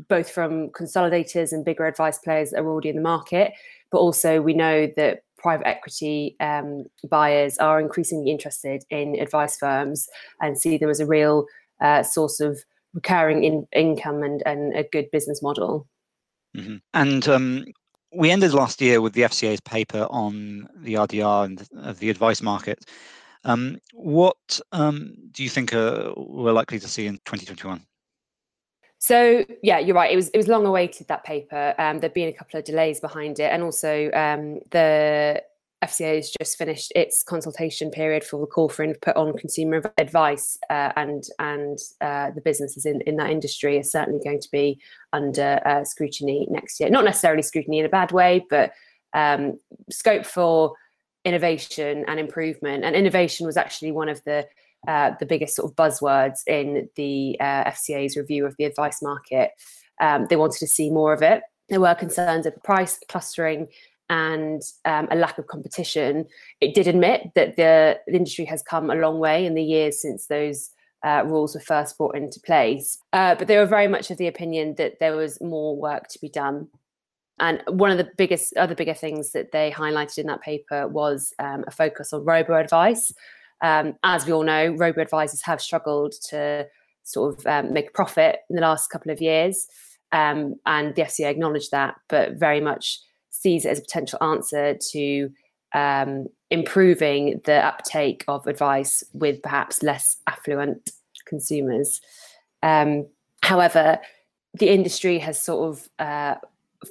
both 0.09 0.29
from 0.29 0.69
consolidators 0.69 1.51
and 1.51 1.63
bigger 1.63 1.85
advice 1.85 2.17
players 2.17 2.49
that 2.49 2.59
are 2.59 2.67
already 2.67 2.89
in 2.89 2.95
the 2.95 3.01
market. 3.01 3.53
But 3.91 3.99
also, 3.99 4.41
we 4.41 4.53
know 4.53 4.87
that 4.97 5.19
private 5.37 5.67
equity 5.67 6.35
um, 6.39 6.85
buyers 7.09 7.57
are 7.59 7.79
increasingly 7.79 8.31
interested 8.31 8.83
in 8.89 9.19
advice 9.19 9.55
firms 9.57 10.07
and 10.41 10.59
see 10.59 10.77
them 10.77 10.89
as 10.89 10.99
a 10.99 11.05
real 11.05 11.45
uh, 11.79 12.01
source 12.01 12.39
of 12.39 12.63
recurring 12.93 13.43
in, 13.43 13.67
income 13.71 14.23
and, 14.23 14.41
and 14.45 14.75
a 14.75 14.83
good 14.83 15.11
business 15.11 15.43
model. 15.43 15.87
Mm-hmm. 16.57 16.77
And 16.93 17.27
um, 17.27 17.65
we 18.15 18.31
ended 18.31 18.53
last 18.53 18.81
year 18.81 19.01
with 19.01 19.13
the 19.13 19.21
FCA's 19.21 19.61
paper 19.61 20.07
on 20.09 20.67
the 20.75 20.95
RDR 20.95 21.45
and 21.45 21.97
the 21.97 22.09
advice 22.09 22.41
market. 22.41 22.85
Um, 23.45 23.77
what 23.93 24.59
um, 24.71 25.15
do 25.31 25.43
you 25.43 25.49
think 25.49 25.73
uh, 25.73 26.13
we're 26.15 26.53
likely 26.53 26.79
to 26.79 26.87
see 26.87 27.07
in 27.07 27.15
2021? 27.25 27.85
So 28.99 29.43
yeah, 29.61 29.79
you're 29.79 29.95
right. 29.95 30.11
It 30.11 30.15
was 30.15 30.29
it 30.29 30.37
was 30.37 30.47
long 30.47 30.65
awaited 30.65 31.09
that 31.09 31.25
paper. 31.25 31.75
Um, 31.77 31.99
there'd 31.99 32.13
been 32.13 32.29
a 32.29 32.33
couple 32.33 32.57
of 32.57 32.65
delays 32.65 33.01
behind 33.01 33.37
it, 33.39 33.51
and 33.51 33.61
also 33.61 34.09
um, 34.13 34.61
the 34.71 35.43
FCA 35.83 36.15
has 36.15 36.31
just 36.39 36.57
finished 36.57 36.91
its 36.95 37.23
consultation 37.23 37.91
period 37.91 38.23
for 38.23 38.39
the 38.39 38.47
call 38.47 38.69
for 38.69 38.83
input 38.83 39.15
on 39.15 39.37
consumer 39.37 39.81
advice, 39.97 40.57
uh, 40.69 40.93
and 40.95 41.25
and 41.39 41.77
uh, 42.01 42.31
the 42.31 42.41
businesses 42.41 42.85
in, 42.85 43.01
in 43.01 43.17
that 43.17 43.29
industry 43.29 43.77
are 43.77 43.83
certainly 43.83 44.21
going 44.23 44.39
to 44.39 44.49
be 44.51 44.79
under 45.11 45.61
uh, 45.65 45.83
scrutiny 45.83 46.47
next 46.49 46.79
year. 46.79 46.89
Not 46.89 47.03
necessarily 47.03 47.41
scrutiny 47.41 47.79
in 47.79 47.85
a 47.85 47.89
bad 47.89 48.11
way, 48.11 48.45
but 48.49 48.71
um, 49.13 49.59
scope 49.89 50.25
for 50.25 50.73
innovation 51.25 52.05
and 52.07 52.19
improvement. 52.19 52.83
And 52.83 52.95
innovation 52.95 53.45
was 53.45 53.57
actually 53.57 53.91
one 53.91 54.09
of 54.09 54.23
the 54.23 54.47
uh, 54.87 55.11
the 55.19 55.25
biggest 55.25 55.55
sort 55.55 55.71
of 55.71 55.75
buzzwords 55.75 56.39
in 56.47 56.89
the 56.95 57.37
uh, 57.39 57.65
FCA's 57.71 58.17
review 58.17 58.45
of 58.45 58.55
the 58.57 58.65
advice 58.65 59.01
market. 59.01 59.51
Um, 60.01 60.27
they 60.29 60.35
wanted 60.35 60.59
to 60.59 60.67
see 60.67 60.89
more 60.89 61.13
of 61.13 61.21
it. 61.21 61.41
There 61.69 61.79
were 61.79 61.95
concerns 61.95 62.45
of 62.45 62.61
price 62.63 62.99
clustering 63.07 63.67
and 64.13 64.61
um, 64.85 65.07
a 65.09 65.15
lack 65.15 65.39
of 65.39 65.47
competition. 65.47 66.27
It 66.61 66.75
did 66.75 66.87
admit 66.87 67.31
that 67.33 67.55
the, 67.55 67.99
the, 68.05 68.13
industry 68.13 68.45
has 68.45 68.61
come 68.61 68.91
a 68.91 68.95
long 68.95 69.17
way 69.17 69.43
in 69.43 69.55
the 69.55 69.63
years 69.63 69.99
since 69.99 70.27
those 70.27 70.69
uh, 71.03 71.23
rules 71.25 71.55
were 71.55 71.61
first 71.61 71.97
brought 71.97 72.15
into 72.15 72.39
place. 72.39 72.99
Uh, 73.11 73.33
but 73.33 73.47
they 73.47 73.57
were 73.57 73.65
very 73.65 73.87
much 73.87 74.11
of 74.11 74.19
the 74.19 74.27
opinion 74.27 74.75
that 74.75 74.99
there 74.99 75.15
was 75.15 75.41
more 75.41 75.75
work 75.75 76.09
to 76.09 76.19
be 76.19 76.29
done. 76.29 76.67
And 77.39 77.63
one 77.67 77.89
of 77.89 77.97
the 77.97 78.11
biggest, 78.15 78.55
other 78.55 78.75
bigger 78.75 78.93
things 78.93 79.31
that 79.31 79.51
they 79.51 79.71
highlighted 79.71 80.19
in 80.19 80.27
that 80.27 80.43
paper 80.43 80.87
was 80.87 81.33
um, 81.39 81.63
a 81.65 81.71
focus 81.71 82.13
on 82.13 82.23
robo 82.23 82.53
advice. 82.53 83.11
Um, 83.61 83.95
as 84.03 84.27
we 84.27 84.33
all 84.33 84.43
know, 84.43 84.75
robo 84.77 85.01
advisors 85.01 85.41
have 85.41 85.59
struggled 85.59 86.13
to 86.29 86.67
sort 87.01 87.39
of 87.39 87.47
um, 87.47 87.73
make 87.73 87.87
a 87.87 87.93
profit 87.93 88.41
in 88.47 88.57
the 88.57 88.61
last 88.61 88.91
couple 88.91 89.11
of 89.11 89.19
years. 89.19 89.65
Um, 90.11 90.57
and 90.67 90.93
the 90.93 91.01
FCA 91.01 91.31
acknowledged 91.31 91.71
that, 91.71 91.95
but 92.09 92.33
very 92.33 92.61
much 92.61 92.99
sees 93.33 93.65
it 93.65 93.69
as 93.69 93.79
a 93.79 93.81
potential 93.81 94.21
answer 94.21 94.77
to 94.91 95.29
um, 95.73 96.27
improving 96.51 97.41
the 97.45 97.65
uptake 97.65 98.23
of 98.27 98.45
advice 98.47 99.03
with 99.13 99.41
perhaps 99.41 99.81
less 99.81 100.17
affluent 100.27 100.91
consumers. 101.25 101.99
Um, 102.61 103.07
however, 103.41 103.99
the 104.53 104.69
industry 104.69 105.17
has 105.17 105.41
sort 105.41 105.69
of 105.69 105.89
uh, 105.97 106.35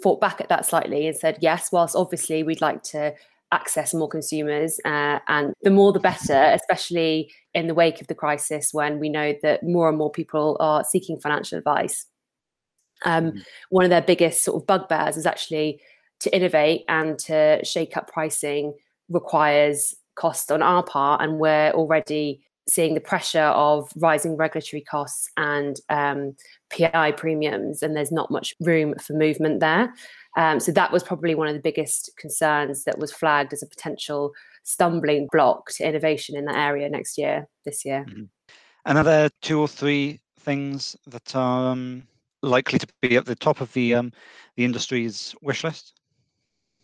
fought 0.02 0.20
back 0.20 0.40
at 0.40 0.48
that 0.48 0.66
slightly 0.66 1.06
and 1.06 1.16
said, 1.16 1.38
yes, 1.40 1.70
whilst 1.70 1.94
obviously 1.94 2.42
we'd 2.42 2.60
like 2.60 2.82
to 2.82 3.14
access 3.52 3.94
more 3.94 4.08
consumers 4.08 4.80
uh, 4.84 5.18
and 5.28 5.52
the 5.62 5.70
more 5.70 5.92
the 5.92 6.00
better 6.00 6.50
especially 6.54 7.30
in 7.54 7.66
the 7.66 7.74
wake 7.74 8.00
of 8.00 8.06
the 8.06 8.14
crisis 8.14 8.72
when 8.72 8.98
we 8.98 9.10
know 9.10 9.34
that 9.42 9.62
more 9.62 9.90
and 9.90 9.98
more 9.98 10.10
people 10.10 10.56
are 10.58 10.82
seeking 10.84 11.18
financial 11.18 11.58
advice 11.58 12.06
um, 13.04 13.32
mm. 13.32 13.42
one 13.68 13.84
of 13.84 13.90
their 13.90 14.00
biggest 14.00 14.42
sort 14.42 14.60
of 14.60 14.66
bugbears 14.66 15.18
is 15.18 15.26
actually 15.26 15.78
to 16.22 16.34
innovate 16.34 16.84
and 16.88 17.18
to 17.18 17.64
shake 17.64 17.96
up 17.96 18.10
pricing 18.10 18.74
requires 19.08 19.94
cost 20.14 20.52
on 20.52 20.62
our 20.62 20.82
part 20.82 21.22
and 21.22 21.38
we're 21.38 21.70
already 21.70 22.42
seeing 22.68 22.94
the 22.94 23.00
pressure 23.00 23.40
of 23.40 23.90
rising 23.96 24.36
regulatory 24.36 24.82
costs 24.82 25.28
and 25.36 25.80
um, 25.88 26.36
PI 26.70 27.12
premiums, 27.12 27.82
and 27.82 27.96
there's 27.96 28.12
not 28.12 28.30
much 28.30 28.54
room 28.60 28.94
for 29.00 29.14
movement 29.14 29.60
there. 29.60 29.92
Um, 30.36 30.60
so 30.60 30.72
that 30.72 30.92
was 30.92 31.02
probably 31.02 31.34
one 31.34 31.48
of 31.48 31.54
the 31.54 31.60
biggest 31.60 32.10
concerns 32.16 32.84
that 32.84 32.98
was 32.98 33.12
flagged 33.12 33.52
as 33.52 33.62
a 33.62 33.66
potential 33.66 34.32
stumbling 34.62 35.28
block 35.30 35.70
to 35.72 35.86
innovation 35.86 36.36
in 36.36 36.44
that 36.46 36.56
area 36.56 36.88
next 36.88 37.18
year, 37.18 37.48
this 37.64 37.84
year. 37.84 38.06
Mm-hmm. 38.08 39.28
Two 39.42 39.60
or 39.60 39.68
three 39.68 40.20
things 40.40 40.96
that 41.06 41.36
are 41.36 41.72
um, 41.72 42.04
likely 42.42 42.78
to 42.78 42.86
be 43.00 43.16
at 43.16 43.26
the 43.26 43.36
top 43.36 43.60
of 43.60 43.72
the 43.72 43.94
um, 43.94 44.12
the 44.56 44.64
industry's 44.64 45.34
wish 45.42 45.64
list? 45.64 45.94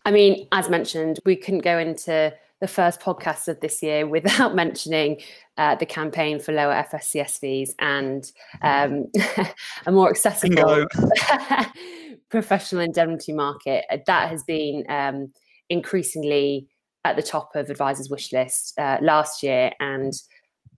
I 0.08 0.10
mean, 0.10 0.48
as 0.52 0.70
mentioned, 0.70 1.18
we 1.26 1.36
couldn't 1.36 1.60
go 1.60 1.78
into 1.78 2.32
the 2.62 2.66
first 2.66 2.98
podcast 2.98 3.46
of 3.46 3.60
this 3.60 3.82
year 3.82 4.06
without 4.06 4.54
mentioning 4.64 5.20
uh, 5.58 5.74
the 5.74 5.84
campaign 5.84 6.40
for 6.40 6.52
lower 6.52 6.72
FSCS 6.90 7.38
fees 7.38 7.74
and 7.78 8.32
um, 8.62 9.08
a 9.86 9.92
more 9.92 10.08
accessible 10.08 10.86
professional 12.30 12.80
indemnity 12.80 13.34
market. 13.34 13.84
That 14.06 14.30
has 14.30 14.42
been 14.44 14.86
um, 14.88 15.30
increasingly 15.68 16.68
at 17.04 17.16
the 17.16 17.22
top 17.22 17.54
of 17.54 17.68
advisors' 17.68 18.08
wish 18.08 18.32
list 18.32 18.78
uh, 18.78 18.96
last 19.02 19.42
year, 19.42 19.72
and 19.78 20.14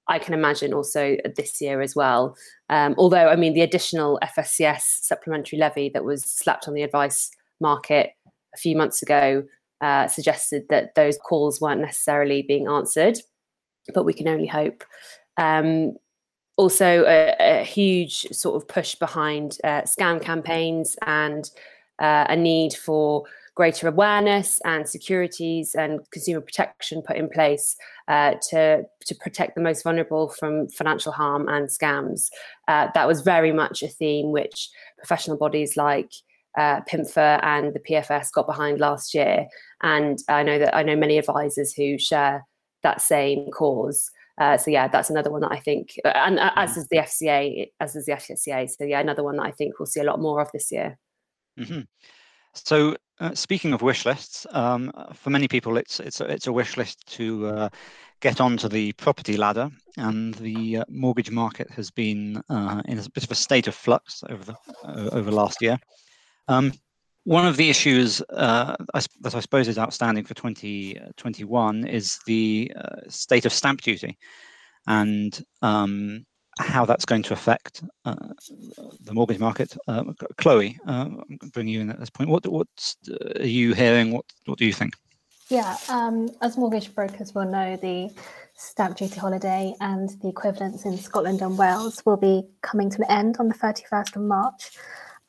I 0.08 0.18
can 0.18 0.34
imagine 0.34 0.74
also 0.74 1.16
this 1.36 1.60
year 1.60 1.80
as 1.82 1.94
well. 1.94 2.34
Um, 2.68 2.96
although, 2.98 3.28
I 3.28 3.36
mean, 3.36 3.54
the 3.54 3.60
additional 3.60 4.18
FSCS 4.24 4.80
supplementary 5.02 5.60
levy 5.60 5.88
that 5.94 6.04
was 6.04 6.24
slapped 6.24 6.66
on 6.66 6.74
the 6.74 6.82
advice 6.82 7.30
market 7.60 8.10
a 8.54 8.58
few 8.58 8.76
months 8.76 9.02
ago 9.02 9.44
uh, 9.80 10.06
suggested 10.06 10.64
that 10.68 10.94
those 10.94 11.16
calls 11.18 11.60
weren't 11.60 11.80
necessarily 11.80 12.42
being 12.42 12.68
answered, 12.68 13.18
but 13.94 14.04
we 14.04 14.12
can 14.12 14.28
only 14.28 14.46
hope. 14.46 14.84
Um, 15.36 15.94
also, 16.56 17.04
a, 17.06 17.34
a, 17.40 17.64
huge 17.64 18.26
sort 18.32 18.56
of 18.56 18.68
push 18.68 18.94
behind 18.94 19.56
uh, 19.64 19.82
scam 19.82 20.20
campaigns 20.20 20.98
and 21.06 21.50
uh, 21.98 22.26
a 22.28 22.36
need 22.36 22.74
for 22.74 23.24
greater 23.54 23.88
awareness 23.88 24.60
and 24.64 24.88
securities 24.88 25.74
and 25.74 26.00
consumer 26.10 26.40
protection 26.40 27.02
put 27.02 27.16
in 27.16 27.28
place 27.28 27.76
uh, 28.08 28.34
to 28.50 28.82
to 29.06 29.14
protect 29.14 29.54
the 29.54 29.60
most 29.60 29.82
vulnerable 29.82 30.28
from 30.28 30.68
financial 30.68 31.12
harm 31.12 31.48
and 31.48 31.68
scams. 31.68 32.28
Uh, 32.68 32.88
that 32.94 33.08
was 33.08 33.22
very 33.22 33.52
much 33.52 33.82
a 33.82 33.88
theme 33.88 34.30
which 34.30 34.68
professional 34.98 35.38
bodies 35.38 35.76
like 35.76 36.12
uh, 36.56 36.80
PIMFA 36.82 37.40
and 37.42 37.74
the 37.74 37.80
PFS 37.80 38.32
got 38.32 38.46
behind 38.46 38.80
last 38.80 39.14
year. 39.14 39.46
And 39.82 40.18
I 40.28 40.42
know 40.42 40.58
that 40.58 40.74
I 40.74 40.82
know 40.82 40.96
many 40.96 41.18
advisors 41.18 41.72
who 41.72 41.98
share 41.98 42.44
that 42.82 43.00
same 43.00 43.50
cause. 43.50 44.10
Uh, 44.38 44.56
so 44.56 44.70
yeah, 44.70 44.88
that's 44.88 45.10
another 45.10 45.30
one 45.30 45.42
that 45.42 45.52
I 45.52 45.58
think, 45.58 46.00
uh, 46.04 46.12
and 46.14 46.38
uh, 46.38 46.50
as 46.56 46.76
is 46.76 46.88
the 46.88 46.96
FCA, 46.96 47.70
as 47.78 47.94
is 47.94 48.06
the 48.06 48.12
FCA. 48.12 48.70
So 48.70 48.84
yeah, 48.84 49.00
another 49.00 49.22
one 49.22 49.36
that 49.36 49.46
I 49.46 49.50
think 49.50 49.78
we'll 49.78 49.86
see 49.86 50.00
a 50.00 50.04
lot 50.04 50.20
more 50.20 50.40
of 50.40 50.50
this 50.52 50.72
year. 50.72 50.98
Mm-hmm. 51.58 51.80
So 52.54 52.96
uh, 53.20 53.34
speaking 53.34 53.74
of 53.74 53.82
wish 53.82 54.06
lists, 54.06 54.46
um, 54.52 54.90
for 55.12 55.30
many 55.30 55.46
people, 55.46 55.76
it's 55.76 56.00
it's 56.00 56.20
a, 56.20 56.24
it's 56.24 56.46
a 56.46 56.52
wish 56.52 56.76
list 56.76 57.06
to 57.16 57.46
uh, 57.46 57.68
get 58.20 58.40
onto 58.40 58.68
the 58.68 58.92
property 58.94 59.36
ladder, 59.36 59.70
and 59.98 60.34
the 60.34 60.78
uh, 60.78 60.84
mortgage 60.88 61.30
market 61.30 61.70
has 61.70 61.90
been 61.90 62.42
uh, 62.48 62.82
in 62.86 62.98
a 62.98 63.08
bit 63.10 63.24
of 63.24 63.30
a 63.30 63.34
state 63.34 63.66
of 63.66 63.74
flux 63.74 64.24
over 64.28 64.44
the 64.44 64.56
uh, 64.84 65.10
over 65.12 65.30
last 65.30 65.60
year. 65.60 65.78
Um, 66.48 66.72
one 67.24 67.46
of 67.46 67.56
the 67.56 67.68
issues 67.68 68.22
uh, 68.30 68.76
that 69.20 69.34
I 69.34 69.40
suppose 69.40 69.68
is 69.68 69.78
outstanding 69.78 70.24
for 70.24 70.34
2021 70.34 71.86
is 71.86 72.18
the 72.26 72.72
uh, 72.74 73.00
state 73.08 73.44
of 73.44 73.52
stamp 73.52 73.82
duty 73.82 74.18
and 74.86 75.42
um, 75.62 76.24
how 76.58 76.84
that's 76.84 77.04
going 77.04 77.22
to 77.24 77.32
affect 77.32 77.84
uh, 78.04 78.14
the 79.04 79.12
mortgage 79.12 79.38
market. 79.38 79.76
Uh, 79.86 80.04
Chloe, 80.38 80.78
uh, 80.86 81.06
I'm 81.08 81.38
bringing 81.52 81.74
you 81.74 81.80
in 81.80 81.90
at 81.90 82.00
this 82.00 82.10
point. 82.10 82.30
What, 82.30 82.46
what 82.46 82.68
are 83.38 83.46
you 83.46 83.74
hearing? 83.74 84.12
What, 84.12 84.24
what 84.46 84.58
do 84.58 84.64
you 84.64 84.72
think? 84.72 84.94
Yeah, 85.48 85.76
um, 85.88 86.30
as 86.42 86.56
mortgage 86.56 86.94
brokers 86.94 87.34
will 87.34 87.44
know, 87.44 87.76
the 87.76 88.10
stamp 88.54 88.96
duty 88.96 89.18
holiday 89.18 89.74
and 89.80 90.10
the 90.22 90.28
equivalents 90.28 90.84
in 90.84 90.96
Scotland 90.96 91.42
and 91.42 91.58
Wales 91.58 92.02
will 92.06 92.16
be 92.16 92.44
coming 92.62 92.88
to 92.90 92.98
an 92.98 93.10
end 93.10 93.36
on 93.40 93.48
the 93.48 93.54
31st 93.54 94.16
of 94.16 94.22
March. 94.22 94.70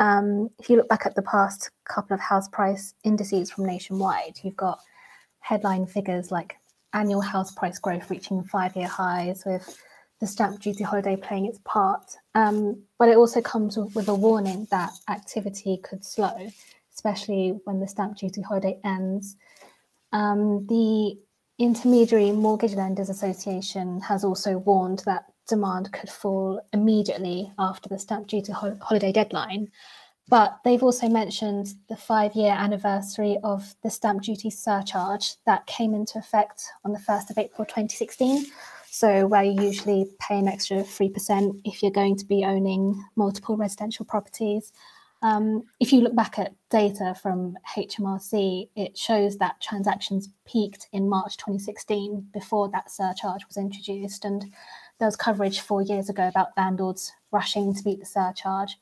Um, 0.02 0.50
if 0.58 0.68
you 0.68 0.78
look 0.78 0.90
back 0.90 1.06
at 1.06 1.14
the 1.14 1.22
past 1.22 1.70
couple 1.86 2.16
of 2.16 2.20
house 2.20 2.50
price 2.50 2.96
indices 3.04 3.52
from 3.52 3.68
nationwide, 3.68 4.40
you've 4.42 4.58
got 4.58 4.80
headline 5.42 5.86
figures 5.86 6.32
like 6.32 6.56
annual 6.94 7.22
house 7.22 7.52
price 7.52 7.78
growth 7.78 8.10
reaching 8.10 8.44
five 8.44 8.76
year 8.76 8.88
highs 8.88 9.44
with 9.46 9.78
the 10.20 10.26
stamp 10.26 10.60
duty 10.60 10.84
holiday 10.84 11.16
playing 11.16 11.46
its 11.46 11.60
part. 11.66 12.18
Um, 12.34 12.82
but 12.98 13.10
it 13.10 13.18
also 13.18 13.42
comes 13.42 13.78
with 13.78 14.08
a 14.08 14.16
warning 14.16 14.68
that 14.72 14.90
activity 15.08 15.80
could 15.84 16.04
slow, 16.04 16.50
especially 16.92 17.60
when 17.66 17.80
the 17.80 17.88
stamp 17.88 18.18
duty 18.18 18.42
holiday 18.42 18.80
ends. 18.84 19.36
Um, 20.14 20.66
the 20.66 21.16
Intermediary 21.60 22.32
Mortgage 22.32 22.74
Lenders 22.74 23.12
Association 23.12 24.02
has 24.02 24.24
also 24.24 24.58
warned 24.58 25.04
that 25.06 25.26
demand 25.52 25.92
could 25.92 26.10
fall 26.10 26.62
immediately 26.74 27.52
after 27.60 27.90
the 27.90 28.00
stamp 28.00 28.28
duty 28.28 28.54
ho- 28.54 28.78
holiday 28.82 29.12
deadline. 29.12 29.70
But 30.30 30.60
they've 30.64 30.82
also 30.82 31.10
mentioned 31.10 31.74
the 31.90 31.98
five 31.98 32.34
year 32.36 32.54
anniversary 32.54 33.38
of 33.44 33.76
the 33.84 33.90
stamp 33.90 34.24
duty 34.24 34.50
surcharge 34.50 35.36
that 35.46 35.68
came 35.68 35.94
into 35.94 36.18
effect 36.18 36.64
on 36.86 36.94
the 36.94 37.00
1st 37.00 37.32
of 37.32 37.38
April 37.38 37.66
2016. 37.66 38.46
So, 38.90 39.28
where 39.28 39.44
you 39.44 39.62
usually 39.62 40.06
pay 40.20 40.40
an 40.40 40.48
extra 40.48 40.78
3% 40.78 41.62
if 41.66 41.84
you're 41.84 41.92
going 41.92 42.18
to 42.18 42.26
be 42.26 42.46
owning 42.46 43.04
multiple 43.16 43.58
residential 43.58 44.06
properties. 44.06 44.72
Um, 45.22 45.64
if 45.80 45.94
you 45.94 46.02
look 46.02 46.16
back 46.16 46.40
at 46.40 46.56
data 46.70 47.14
from 47.22 47.56
HMRC, 47.76 48.70
it 48.76 48.98
shows 48.98 49.38
that 49.38 49.62
transactions 49.62 50.30
peaked 50.48 50.88
in 50.94 51.08
March 51.08 51.38
2016 51.38 52.28
before 52.34 52.70
that 52.70 52.90
surcharge 52.90 53.46
was 53.48 53.58
introduced. 53.58 54.26
And 54.26 54.52
there 55.02 55.08
was 55.08 55.16
coverage 55.16 55.62
four 55.62 55.82
years 55.82 56.10
ago 56.10 56.28
about 56.28 56.50
landlords 56.56 57.12
rushing 57.32 57.74
to 57.74 57.82
meet 57.86 58.00
the 58.00 58.06
surcharge. 58.06 58.78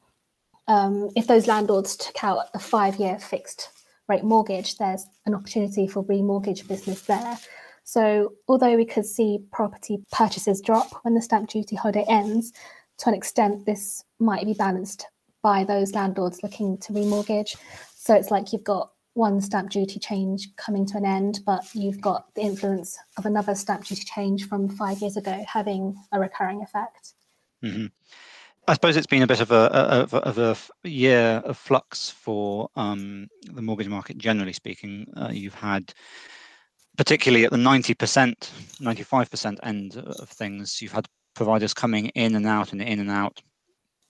Um, 0.67 1.09
if 1.15 1.27
those 1.27 1.47
landlords 1.47 1.95
took 1.95 2.21
out 2.25 2.47
a 2.53 2.59
five 2.59 2.97
year 2.97 3.17
fixed 3.17 3.69
rate 4.09 4.25
mortgage, 4.25 4.77
there's 4.77 5.05
an 5.25 5.33
opportunity 5.33 5.87
for 5.87 6.03
remortgage 6.03 6.67
business 6.67 7.03
there. 7.03 7.39
So, 7.85 8.33
although 8.49 8.75
we 8.75 8.83
could 8.83 9.05
see 9.05 9.45
property 9.53 10.03
purchases 10.11 10.59
drop 10.59 10.91
when 11.05 11.15
the 11.15 11.21
stamp 11.21 11.49
duty 11.49 11.77
holiday 11.77 12.03
ends, 12.09 12.51
to 12.97 13.07
an 13.07 13.15
extent, 13.15 13.65
this 13.65 14.03
might 14.19 14.45
be 14.45 14.53
balanced 14.53 15.07
by 15.41 15.63
those 15.63 15.95
landlords 15.95 16.43
looking 16.43 16.77
to 16.79 16.91
remortgage. 16.91 17.55
So 17.95 18.13
it's 18.13 18.29
like 18.29 18.51
you've 18.51 18.65
got 18.65 18.91
one 19.19 19.41
stamp 19.41 19.69
duty 19.69 19.99
change 19.99 20.55
coming 20.55 20.85
to 20.87 20.97
an 20.97 21.05
end, 21.05 21.41
but 21.45 21.63
you've 21.75 22.01
got 22.01 22.33
the 22.33 22.41
influence 22.41 22.97
of 23.17 23.25
another 23.25 23.53
stamp 23.53 23.85
duty 23.85 24.03
change 24.03 24.47
from 24.47 24.69
five 24.69 24.99
years 24.99 25.17
ago 25.17 25.43
having 25.47 25.95
a 26.11 26.19
recurring 26.19 26.61
effect. 26.61 27.13
Mm-hmm. 27.63 27.87
I 28.67 28.73
suppose 28.73 28.95
it's 28.97 29.07
been 29.07 29.23
a 29.23 29.27
bit 29.27 29.41
of 29.41 29.51
a, 29.51 29.63
of 29.73 30.13
of 30.13 30.71
a 30.83 30.89
year 30.89 31.41
of 31.43 31.57
flux 31.57 32.09
for 32.09 32.69
um, 32.75 33.27
the 33.43 33.61
mortgage 33.61 33.87
market, 33.87 34.17
generally 34.17 34.53
speaking. 34.53 35.11
Uh, 35.17 35.29
you've 35.31 35.55
had, 35.55 35.93
particularly 36.97 37.45
at 37.45 37.51
the 37.51 37.57
90%, 37.57 37.95
95% 37.95 39.57
end 39.63 39.97
of 39.97 40.29
things, 40.29 40.81
you've 40.81 40.91
had 40.91 41.07
providers 41.35 41.73
coming 41.73 42.07
in 42.09 42.35
and 42.35 42.45
out 42.45 42.71
and 42.71 42.81
in 42.81 42.99
and 42.99 43.11
out 43.11 43.41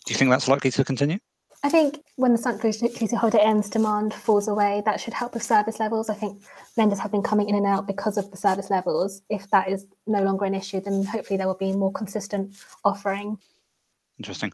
do 0.06 0.14
you 0.14 0.18
think 0.18 0.32
that's 0.32 0.48
likely 0.48 0.72
to 0.72 0.84
continue? 0.84 1.20
I 1.62 1.70
think 1.70 2.00
when 2.16 2.32
the 2.32 2.38
stamp 2.38 2.62
duty 2.62 3.16
holiday 3.16 3.40
ends, 3.40 3.70
demand 3.70 4.14
falls 4.14 4.48
away. 4.48 4.82
That 4.86 5.02
should 5.02 5.14
help 5.14 5.34
with 5.34 5.44
service 5.44 5.80
levels. 5.80 6.10
I 6.10 6.14
think 6.14 6.42
lenders 6.78 7.00
have 7.00 7.12
been 7.12 7.22
coming 7.22 7.50
in 7.50 7.56
and 7.56 7.66
out 7.66 7.86
because 7.86 8.18
of 8.18 8.32
the 8.32 8.38
service 8.38 8.70
levels. 8.70 9.22
If 9.30 9.50
that 9.50 9.70
is 9.70 9.86
no 10.08 10.24
longer 10.24 10.46
an 10.46 10.56
issue, 10.56 10.80
then 10.80 11.04
hopefully 11.04 11.36
there 11.38 11.48
will 11.48 11.56
be 11.56 11.74
more 11.74 11.92
consistent 11.92 12.56
offering. 12.86 13.38
Interesting. 14.18 14.54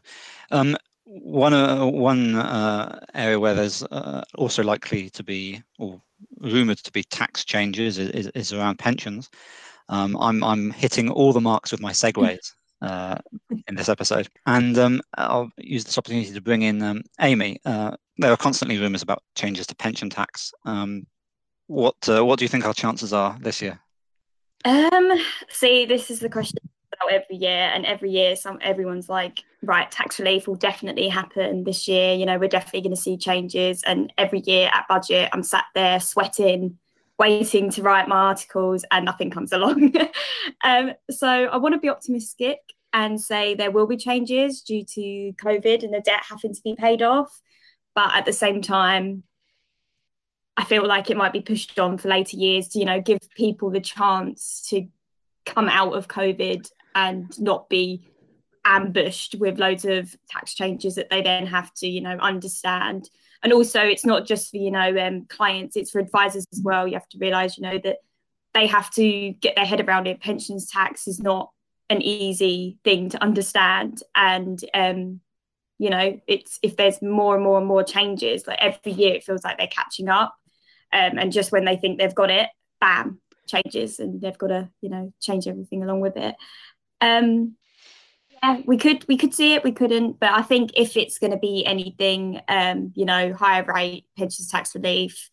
Um, 0.50 0.76
one 1.04 1.54
uh, 1.54 1.86
one 1.86 2.34
uh, 2.34 2.98
area 3.14 3.38
where 3.38 3.54
there's 3.54 3.84
uh, 3.84 4.24
also 4.34 4.64
likely 4.64 5.08
to 5.10 5.22
be 5.22 5.62
or 5.78 6.02
rumored 6.40 6.78
to 6.78 6.90
be 6.90 7.04
tax 7.04 7.44
changes 7.44 7.98
is, 7.98 8.10
is, 8.10 8.26
is 8.34 8.52
around 8.52 8.80
pensions. 8.80 9.30
Um, 9.88 10.16
I'm 10.16 10.42
I'm 10.42 10.72
hitting 10.72 11.08
all 11.08 11.32
the 11.32 11.40
marks 11.40 11.70
with 11.70 11.80
my 11.80 11.92
segues 12.02 12.52
uh, 12.82 13.16
in 13.68 13.74
this 13.74 13.88
episode. 13.88 14.28
And 14.46 14.76
um, 14.78 15.02
I'll 15.16 15.50
use 15.58 15.84
this 15.84 15.98
opportunity 15.98 16.32
to 16.32 16.40
bring 16.40 16.62
in 16.62 16.82
um, 16.82 17.02
Amy. 17.20 17.60
Uh, 17.64 17.96
there 18.18 18.32
are 18.32 18.36
constantly 18.36 18.78
rumours 18.78 19.02
about 19.02 19.22
changes 19.34 19.66
to 19.68 19.76
pension 19.76 20.10
tax. 20.10 20.52
Um, 20.64 21.06
what 21.66 21.96
uh, 22.08 22.24
what 22.24 22.38
do 22.38 22.44
you 22.44 22.48
think 22.48 22.64
our 22.64 22.74
chances 22.74 23.12
are 23.12 23.36
this 23.40 23.60
year? 23.60 23.80
Um, 24.64 25.12
see, 25.48 25.84
this 25.84 26.10
is 26.10 26.20
the 26.20 26.28
question 26.28 26.58
about 26.94 27.12
every 27.12 27.36
year, 27.36 27.70
and 27.74 27.84
every 27.84 28.10
year, 28.10 28.36
some 28.36 28.58
everyone's 28.62 29.08
like, 29.08 29.42
right, 29.62 29.90
tax 29.90 30.18
relief 30.18 30.46
will 30.46 30.54
definitely 30.54 31.08
happen 31.08 31.64
this 31.64 31.88
year. 31.88 32.14
You 32.14 32.24
know, 32.24 32.38
we're 32.38 32.48
definitely 32.48 32.82
going 32.82 32.94
to 32.94 33.02
see 33.02 33.16
changes, 33.16 33.82
and 33.82 34.12
every 34.16 34.40
year 34.46 34.70
at 34.72 34.86
budget, 34.88 35.28
I'm 35.32 35.42
sat 35.42 35.64
there 35.74 36.00
sweating 36.00 36.78
waiting 37.18 37.70
to 37.70 37.82
write 37.82 38.08
my 38.08 38.16
articles 38.16 38.84
and 38.90 39.04
nothing 39.04 39.30
comes 39.30 39.52
along. 39.52 39.94
um, 40.64 40.92
so 41.10 41.26
I 41.26 41.56
want 41.56 41.74
to 41.74 41.80
be 41.80 41.88
optimistic 41.88 42.58
and 42.96 43.20
say 43.20 43.54
there 43.54 43.70
will 43.70 43.86
be 43.86 43.98
changes 43.98 44.62
due 44.62 44.82
to 44.82 45.34
COVID 45.34 45.82
and 45.82 45.92
the 45.92 46.00
debt 46.00 46.22
having 46.30 46.54
to 46.54 46.60
be 46.64 46.74
paid 46.74 47.02
off. 47.02 47.42
But 47.94 48.14
at 48.14 48.24
the 48.24 48.32
same 48.32 48.62
time, 48.62 49.22
I 50.56 50.64
feel 50.64 50.86
like 50.86 51.10
it 51.10 51.16
might 51.18 51.34
be 51.34 51.42
pushed 51.42 51.78
on 51.78 51.98
for 51.98 52.08
later 52.08 52.38
years 52.38 52.68
to, 52.68 52.78
you 52.78 52.86
know, 52.86 53.02
give 53.02 53.18
people 53.36 53.70
the 53.70 53.82
chance 53.82 54.66
to 54.70 54.86
come 55.44 55.68
out 55.68 55.92
of 55.92 56.08
COVID 56.08 56.70
and 56.94 57.38
not 57.38 57.68
be 57.68 58.08
ambushed 58.64 59.34
with 59.34 59.58
loads 59.58 59.84
of 59.84 60.16
tax 60.30 60.54
changes 60.54 60.94
that 60.94 61.10
they 61.10 61.20
then 61.20 61.46
have 61.46 61.74
to, 61.74 61.86
you 61.86 62.00
know, 62.00 62.16
understand. 62.16 63.10
And 63.42 63.52
also 63.52 63.80
it's 63.82 64.06
not 64.06 64.26
just 64.26 64.50
for 64.50 64.56
you 64.56 64.70
know 64.70 64.98
um, 64.98 65.26
clients 65.28 65.76
it's 65.76 65.90
for 65.90 65.98
advisors 65.98 66.46
as 66.50 66.62
well. 66.64 66.88
You 66.88 66.94
have 66.94 67.08
to 67.10 67.18
realize 67.18 67.58
you 67.58 67.62
know 67.62 67.78
that 67.84 67.98
they 68.54 68.66
have 68.66 68.90
to 68.92 69.32
get 69.32 69.54
their 69.54 69.66
head 69.66 69.86
around 69.86 70.06
it. 70.06 70.22
Pensions 70.22 70.70
tax 70.70 71.06
is 71.06 71.20
not 71.20 71.50
an 71.88 72.02
easy 72.02 72.78
thing 72.84 73.10
to 73.10 73.22
understand 73.22 74.02
and 74.14 74.64
um, 74.74 75.20
you 75.78 75.90
know 75.90 76.20
it's 76.26 76.58
if 76.62 76.76
there's 76.76 77.00
more 77.02 77.34
and 77.34 77.44
more 77.44 77.58
and 77.58 77.66
more 77.66 77.84
changes 77.84 78.46
like 78.46 78.58
every 78.60 78.92
year 78.92 79.14
it 79.14 79.24
feels 79.24 79.44
like 79.44 79.58
they're 79.58 79.66
catching 79.68 80.08
up 80.08 80.34
um, 80.92 81.18
and 81.18 81.32
just 81.32 81.52
when 81.52 81.64
they 81.64 81.76
think 81.76 81.98
they've 81.98 82.14
got 82.14 82.30
it 82.30 82.48
bam 82.80 83.20
changes 83.46 84.00
and 84.00 84.20
they've 84.20 84.38
got 84.38 84.48
to 84.48 84.68
you 84.80 84.88
know 84.88 85.12
change 85.20 85.46
everything 85.46 85.82
along 85.82 86.00
with 86.00 86.16
it 86.16 86.34
um, 87.00 87.56
yeah, 88.42 88.60
we 88.66 88.76
could 88.76 89.06
we 89.08 89.16
could 89.16 89.34
see 89.34 89.54
it, 89.54 89.64
we 89.64 89.72
couldn't. 89.72 90.20
But 90.20 90.32
I 90.32 90.42
think 90.42 90.72
if 90.76 90.96
it's 90.96 91.18
going 91.18 91.30
to 91.30 91.38
be 91.38 91.64
anything, 91.64 92.40
um, 92.48 92.92
you 92.94 93.04
know, 93.04 93.32
higher 93.32 93.64
rate 93.64 94.06
pensions 94.16 94.48
tax 94.48 94.74
relief 94.74 95.30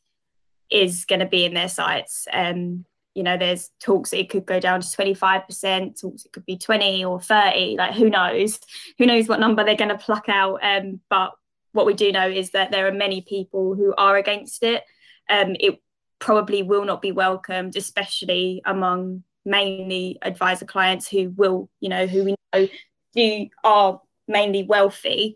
is 0.69 1.05
going 1.05 1.19
to 1.19 1.25
be 1.25 1.45
in 1.45 1.53
their 1.53 1.69
sights. 1.69 2.27
Um, 2.31 2.85
you 3.15 3.23
know, 3.23 3.37
there's 3.37 3.69
talks 3.79 4.09
that 4.09 4.19
it 4.19 4.29
could 4.29 4.45
go 4.45 4.59
down 4.59 4.81
to 4.81 4.87
25%, 4.87 5.99
talks 5.99 6.25
it 6.25 6.31
could 6.31 6.45
be 6.45 6.57
20 6.57 7.05
or 7.05 7.21
30, 7.21 7.75
like 7.77 7.93
who 7.93 8.09
knows? 8.09 8.59
Who 8.97 9.05
knows 9.05 9.27
what 9.27 9.39
number 9.39 9.63
they're 9.63 9.75
going 9.75 9.89
to 9.89 9.97
pluck 9.97 10.29
out. 10.29 10.59
Um, 10.63 10.99
but 11.09 11.33
what 11.73 11.85
we 11.85 11.93
do 11.93 12.11
know 12.11 12.27
is 12.27 12.51
that 12.51 12.71
there 12.71 12.87
are 12.87 12.91
many 12.91 13.21
people 13.21 13.75
who 13.75 13.93
are 13.97 14.17
against 14.17 14.63
it. 14.63 14.83
Um, 15.29 15.55
it 15.59 15.79
probably 16.19 16.63
will 16.63 16.85
not 16.85 17.01
be 17.01 17.11
welcomed, 17.11 17.75
especially 17.75 18.61
among 18.65 19.23
mainly 19.45 20.17
advisor 20.21 20.65
clients 20.65 21.07
who 21.07 21.29
will, 21.31 21.69
you 21.79 21.89
know, 21.89 22.07
who 22.07 22.23
we 22.23 22.35
know 22.53 22.67
who 23.15 23.47
are 23.63 24.01
mainly 24.27 24.63
wealthy. 24.63 25.35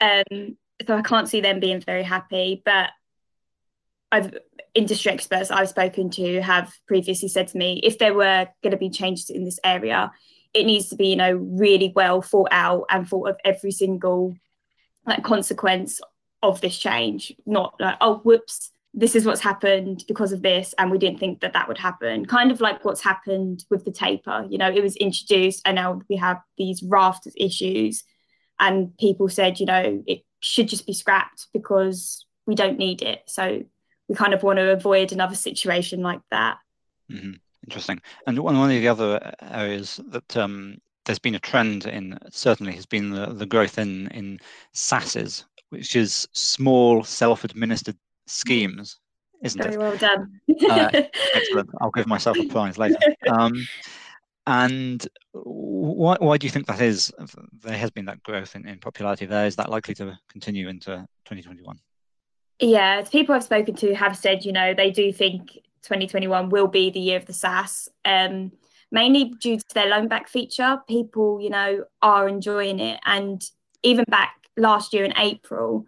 Um, 0.00 0.56
so 0.86 0.96
I 0.96 1.02
can't 1.02 1.28
see 1.28 1.40
them 1.40 1.60
being 1.60 1.80
very 1.80 2.02
happy. 2.02 2.62
But 2.64 2.90
I've 4.12 4.34
industry 4.74 5.12
experts 5.12 5.50
I've 5.50 5.68
spoken 5.68 6.08
to 6.10 6.40
have 6.40 6.72
previously 6.86 7.28
said 7.28 7.48
to 7.48 7.58
me 7.58 7.80
if 7.82 7.98
there 7.98 8.14
were 8.14 8.46
going 8.62 8.70
to 8.70 8.76
be 8.76 8.90
changes 8.90 9.28
in 9.28 9.44
this 9.44 9.58
area, 9.64 10.12
it 10.54 10.64
needs 10.64 10.88
to 10.90 10.96
be 10.96 11.08
you 11.08 11.16
know 11.16 11.32
really 11.32 11.92
well 11.96 12.22
thought 12.22 12.48
out 12.52 12.84
and 12.90 13.08
thought 13.08 13.30
of 13.30 13.36
every 13.44 13.72
single 13.72 14.34
like 15.06 15.24
consequence 15.24 16.00
of 16.42 16.60
this 16.60 16.78
change. 16.78 17.32
Not 17.46 17.74
like 17.80 17.96
oh 18.00 18.18
whoops 18.18 18.70
this 18.94 19.16
is 19.16 19.24
what's 19.24 19.40
happened 19.40 20.04
because 20.06 20.32
of 20.32 20.42
this 20.42 20.74
and 20.76 20.90
we 20.90 20.98
didn't 20.98 21.18
think 21.18 21.40
that 21.40 21.54
that 21.54 21.66
would 21.66 21.78
happen. 21.78 22.26
Kind 22.26 22.52
of 22.52 22.60
like 22.60 22.84
what's 22.84 23.00
happened 23.00 23.64
with 23.70 23.86
the 23.86 23.90
taper. 23.90 24.46
You 24.48 24.58
know 24.58 24.70
it 24.70 24.82
was 24.82 24.96
introduced 24.96 25.62
and 25.64 25.76
now 25.76 26.02
we 26.10 26.16
have 26.16 26.40
these 26.58 26.82
raft 26.82 27.26
of 27.26 27.32
issues 27.36 28.04
and 28.60 28.96
people 28.98 29.28
said 29.28 29.58
you 29.58 29.66
know 29.66 30.02
it 30.06 30.24
should 30.40 30.68
just 30.68 30.86
be 30.86 30.92
scrapped 30.92 31.46
because 31.54 32.26
we 32.46 32.54
don't 32.54 32.78
need 32.78 33.00
it. 33.00 33.22
So 33.26 33.62
we 34.08 34.14
kind 34.14 34.34
of 34.34 34.42
want 34.42 34.58
to 34.58 34.70
avoid 34.70 35.12
another 35.12 35.34
situation 35.34 36.00
like 36.00 36.20
that 36.30 36.58
mm-hmm. 37.10 37.32
interesting 37.66 38.00
and 38.26 38.38
one 38.38 38.56
of 38.56 38.68
the 38.68 38.88
other 38.88 39.32
areas 39.42 40.00
that 40.08 40.36
um, 40.36 40.76
there's 41.04 41.18
been 41.18 41.34
a 41.34 41.40
trend 41.40 41.86
in 41.86 42.18
certainly 42.30 42.72
has 42.72 42.86
been 42.86 43.10
the, 43.10 43.26
the 43.26 43.46
growth 43.46 43.78
in 43.78 44.08
in 44.08 44.38
SSASs 44.74 45.44
which 45.72 45.96
is 45.96 46.28
small 46.32 47.02
self-administered 47.02 47.96
schemes, 48.26 48.98
isn't 49.42 49.58
Very 49.58 49.74
it? 49.74 49.78
Very 49.78 49.90
well 49.90 49.96
done. 49.96 50.40
uh, 50.70 50.90
excellent. 51.34 51.70
I'll 51.80 51.90
give 51.90 52.06
myself 52.06 52.36
a 52.38 52.44
prize 52.44 52.76
later. 52.76 52.98
Um, 53.26 53.66
and 54.46 55.08
why, 55.32 56.18
why 56.20 56.36
do 56.36 56.46
you 56.46 56.50
think 56.50 56.66
that 56.66 56.82
is? 56.82 57.10
There 57.62 57.76
has 57.76 57.90
been 57.90 58.04
that 58.04 58.22
growth 58.22 58.54
in, 58.54 58.68
in 58.68 58.80
popularity 58.80 59.24
there. 59.24 59.46
Is 59.46 59.56
that 59.56 59.70
likely 59.70 59.94
to 59.94 60.18
continue 60.28 60.68
into 60.68 61.06
2021? 61.24 61.78
Yeah, 62.62 63.02
people 63.02 63.34
I've 63.34 63.42
spoken 63.42 63.74
to 63.76 63.92
have 63.94 64.16
said, 64.16 64.44
you 64.44 64.52
know, 64.52 64.72
they 64.72 64.92
do 64.92 65.12
think 65.12 65.48
2021 65.82 66.48
will 66.48 66.68
be 66.68 66.90
the 66.90 67.00
year 67.00 67.16
of 67.16 67.26
the 67.26 67.32
SSAS. 67.32 67.88
Um, 68.04 68.52
mainly 68.92 69.34
due 69.40 69.58
to 69.58 69.64
their 69.74 69.88
loan 69.88 70.06
back 70.06 70.28
feature. 70.28 70.78
People, 70.86 71.40
you 71.40 71.50
know, 71.50 71.84
are 72.02 72.28
enjoying 72.28 72.78
it. 72.78 73.00
And 73.04 73.42
even 73.82 74.04
back 74.08 74.36
last 74.56 74.92
year 74.94 75.04
in 75.04 75.12
April, 75.16 75.86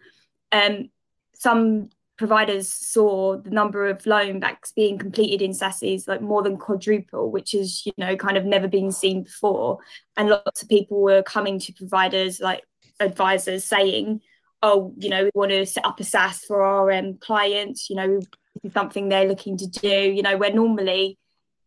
um, 0.50 0.90
some 1.34 1.90
providers 2.16 2.68
saw 2.68 3.36
the 3.36 3.50
number 3.50 3.86
of 3.86 4.04
loan 4.04 4.40
backs 4.40 4.72
being 4.72 4.98
completed 4.98 5.42
in 5.42 5.52
SSASs 5.52 6.08
like 6.08 6.22
more 6.22 6.42
than 6.42 6.56
quadruple, 6.56 7.30
which 7.30 7.54
is, 7.54 7.86
you 7.86 7.92
know, 7.98 8.16
kind 8.16 8.36
of 8.36 8.44
never 8.44 8.66
been 8.66 8.90
seen 8.90 9.22
before. 9.22 9.78
And 10.16 10.28
lots 10.28 10.62
of 10.62 10.68
people 10.68 11.00
were 11.00 11.22
coming 11.22 11.60
to 11.60 11.72
providers 11.72 12.40
like 12.40 12.64
advisors 12.98 13.62
saying, 13.62 14.22
oh, 14.64 14.94
you 14.96 15.10
know, 15.10 15.24
we 15.24 15.30
want 15.34 15.50
to 15.50 15.66
set 15.66 15.84
up 15.84 16.00
a 16.00 16.02
SSAS 16.02 16.46
for 16.46 16.62
our 16.62 16.90
um, 16.90 17.18
clients, 17.18 17.90
you 17.90 17.96
know, 17.96 18.18
this 18.18 18.64
is 18.64 18.72
something 18.72 19.08
they're 19.08 19.28
looking 19.28 19.58
to 19.58 19.66
do, 19.66 19.88
you 19.88 20.22
know, 20.22 20.38
where 20.38 20.52
normally 20.52 21.18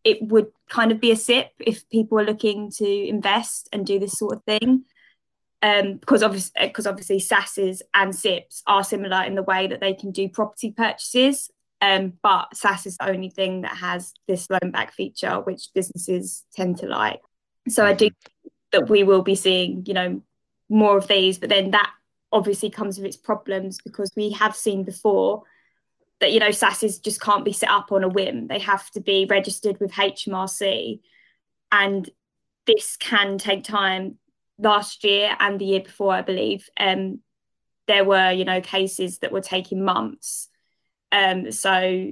it 0.02 0.20
would 0.20 0.48
kind 0.68 0.90
of 0.90 1.00
be 1.00 1.12
a 1.12 1.16
SIPP 1.16 1.52
if 1.60 1.88
people 1.90 2.18
are 2.18 2.24
looking 2.24 2.72
to 2.72 3.08
invest 3.08 3.68
and 3.72 3.86
do 3.86 4.00
this 4.00 4.18
sort 4.18 4.34
of 4.34 4.42
thing. 4.42 4.84
Um, 5.62 5.98
because 5.98 6.24
obviously, 6.24 6.52
because 6.60 6.88
obviously, 6.88 7.20
SSASs 7.20 7.82
and 7.94 8.12
SIPPs 8.12 8.62
are 8.66 8.82
similar 8.82 9.22
in 9.22 9.36
the 9.36 9.44
way 9.44 9.68
that 9.68 9.80
they 9.80 9.94
can 9.94 10.10
do 10.10 10.28
property 10.28 10.72
purchases. 10.72 11.50
Um, 11.80 12.14
but 12.20 12.48
SSAS 12.52 12.86
is 12.86 12.96
the 12.96 13.08
only 13.08 13.30
thing 13.30 13.60
that 13.60 13.76
has 13.76 14.12
this 14.26 14.50
loan 14.50 14.72
back 14.72 14.92
feature, 14.92 15.36
which 15.40 15.68
businesses 15.72 16.44
tend 16.52 16.78
to 16.78 16.86
like. 16.86 17.20
So 17.68 17.84
I 17.86 17.92
do 17.92 18.06
mm-hmm. 18.06 18.48
that 18.72 18.90
we 18.90 19.04
will 19.04 19.22
be 19.22 19.36
seeing, 19.36 19.84
you 19.86 19.94
know, 19.94 20.22
more 20.68 20.98
of 20.98 21.06
these, 21.06 21.38
but 21.38 21.48
then 21.48 21.70
that 21.70 21.92
obviously 22.32 22.70
comes 22.70 22.98
with 22.98 23.06
its 23.06 23.16
problems 23.16 23.78
because 23.82 24.12
we 24.16 24.30
have 24.32 24.54
seen 24.54 24.84
before 24.84 25.44
that 26.20 26.32
you 26.32 26.40
know 26.40 26.48
SSASs 26.48 27.02
just 27.02 27.20
can't 27.20 27.44
be 27.44 27.52
set 27.52 27.70
up 27.70 27.92
on 27.92 28.04
a 28.04 28.08
whim. 28.08 28.48
They 28.48 28.58
have 28.58 28.90
to 28.92 29.00
be 29.00 29.26
registered 29.28 29.78
with 29.80 29.92
HMRC, 29.92 31.00
and 31.72 32.08
this 32.66 32.96
can 32.96 33.38
take 33.38 33.64
time. 33.64 34.18
Last 34.60 35.04
year 35.04 35.36
and 35.38 35.60
the 35.60 35.66
year 35.66 35.80
before, 35.82 36.12
I 36.12 36.22
believe, 36.22 36.68
um, 36.80 37.20
there 37.86 38.04
were 38.04 38.32
you 38.32 38.44
know 38.44 38.60
cases 38.60 39.18
that 39.18 39.32
were 39.32 39.40
taking 39.40 39.84
months. 39.84 40.48
Um, 41.12 41.52
so 41.52 42.10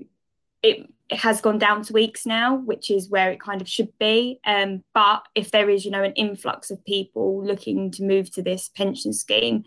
it, 0.63 0.91
it 1.09 1.19
has 1.19 1.41
gone 1.41 1.59
down 1.59 1.83
to 1.83 1.93
weeks 1.93 2.25
now, 2.25 2.57
which 2.57 2.91
is 2.91 3.11
where 3.11 3.31
it 3.31 3.41
kind 3.41 3.61
of 3.61 3.69
should 3.69 3.97
be. 3.99 4.41
Um, 4.47 4.85
but 4.95 5.23
if 5.35 5.51
there 5.51 5.69
is 5.69 5.85
you 5.85 5.91
know 5.91 6.05
an 6.05 6.13
influx 6.13 6.71
of 6.71 6.85
people 6.85 7.45
looking 7.45 7.91
to 7.93 8.05
move 8.05 8.31
to 8.33 8.43
this 8.43 8.69
pension 8.69 9.13
scheme, 9.13 9.65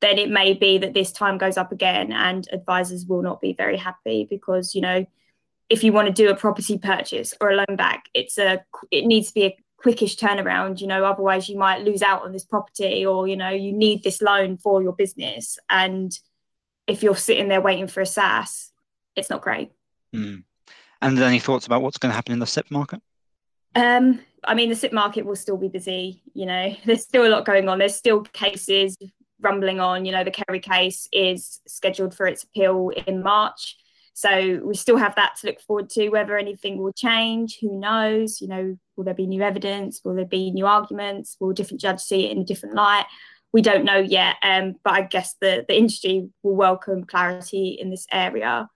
then 0.00 0.18
it 0.18 0.30
may 0.30 0.52
be 0.52 0.78
that 0.78 0.94
this 0.94 1.12
time 1.12 1.38
goes 1.38 1.56
up 1.56 1.72
again 1.72 2.12
and 2.12 2.48
advisors 2.52 3.06
will 3.06 3.22
not 3.22 3.40
be 3.40 3.52
very 3.52 3.76
happy 3.76 4.26
because 4.28 4.74
you 4.74 4.80
know 4.80 5.06
if 5.68 5.84
you 5.84 5.92
want 5.92 6.06
to 6.06 6.12
do 6.12 6.30
a 6.30 6.36
property 6.36 6.78
purchase 6.78 7.34
or 7.40 7.50
a 7.50 7.56
loan 7.56 7.76
back 7.76 8.04
it's 8.14 8.38
a 8.38 8.62
it 8.90 9.04
needs 9.04 9.28
to 9.28 9.34
be 9.34 9.44
a 9.44 9.56
quickish 9.84 10.16
turnaround 10.16 10.80
you 10.80 10.86
know 10.86 11.04
otherwise 11.04 11.48
you 11.48 11.56
might 11.56 11.82
lose 11.82 12.02
out 12.02 12.24
on 12.24 12.32
this 12.32 12.44
property 12.44 13.04
or 13.04 13.28
you 13.28 13.36
know 13.36 13.50
you 13.50 13.72
need 13.72 14.02
this 14.02 14.20
loan 14.20 14.56
for 14.56 14.82
your 14.82 14.92
business 14.92 15.58
and 15.70 16.18
if 16.86 17.02
you're 17.02 17.16
sitting 17.16 17.48
there 17.48 17.60
waiting 17.60 17.86
for 17.86 18.00
a 18.00 18.04
SSAS 18.04 18.70
it's 19.14 19.30
not 19.30 19.42
great 19.42 19.70
mm. 20.14 20.42
and 21.00 21.18
any 21.18 21.38
thoughts 21.38 21.66
about 21.66 21.82
what's 21.82 21.98
going 21.98 22.10
to 22.10 22.16
happen 22.16 22.32
in 22.32 22.38
the 22.38 22.46
SIPP 22.46 22.70
market 22.70 23.00
um 23.74 24.20
I 24.44 24.54
mean, 24.54 24.68
the 24.68 24.76
SIPP 24.76 24.92
market 24.92 25.26
will 25.26 25.34
still 25.34 25.56
be 25.56 25.66
busy. 25.66 26.22
You 26.32 26.46
know, 26.46 26.74
there's 26.86 27.02
still 27.02 27.26
a 27.26 27.28
lot 27.28 27.44
going 27.44 27.68
on. 27.68 27.78
There's 27.78 27.96
still 27.96 28.22
cases 28.22 28.96
rumbling 29.40 29.80
on. 29.80 30.04
You 30.04 30.12
know, 30.12 30.24
the 30.24 30.30
Carey 30.30 30.60
case 30.60 31.08
is 31.12 31.60
scheduled 31.66 32.14
for 32.14 32.26
its 32.26 32.44
appeal 32.44 32.90
in 33.06 33.22
March. 33.22 33.76
So 34.14 34.60
we 34.64 34.74
still 34.74 34.96
have 34.96 35.14
that 35.14 35.36
to 35.40 35.46
look 35.46 35.60
forward 35.60 35.90
to. 35.90 36.08
Whether 36.08 36.36
anything 36.36 36.78
will 36.78 36.92
change, 36.92 37.58
who 37.60 37.78
knows? 37.78 38.40
You 38.40 38.48
know, 38.48 38.76
will 38.96 39.04
there 39.04 39.14
be 39.14 39.28
new 39.28 39.42
evidence? 39.42 40.00
Will 40.04 40.16
there 40.16 40.24
be 40.24 40.50
new 40.50 40.66
arguments? 40.66 41.36
Will 41.38 41.52
different 41.52 41.80
judges 41.80 42.04
see 42.04 42.26
it 42.26 42.32
in 42.32 42.38
a 42.38 42.44
different 42.44 42.74
light? 42.74 43.06
We 43.52 43.62
don't 43.62 43.84
know 43.84 43.98
yet. 43.98 44.34
Um, 44.42 44.74
but 44.82 44.94
I 44.94 45.02
guess 45.02 45.36
the, 45.40 45.64
the 45.68 45.76
industry 45.76 46.28
will 46.42 46.56
welcome 46.56 47.04
clarity 47.04 47.78
in 47.80 47.90
this 47.90 48.06
area. 48.12 48.68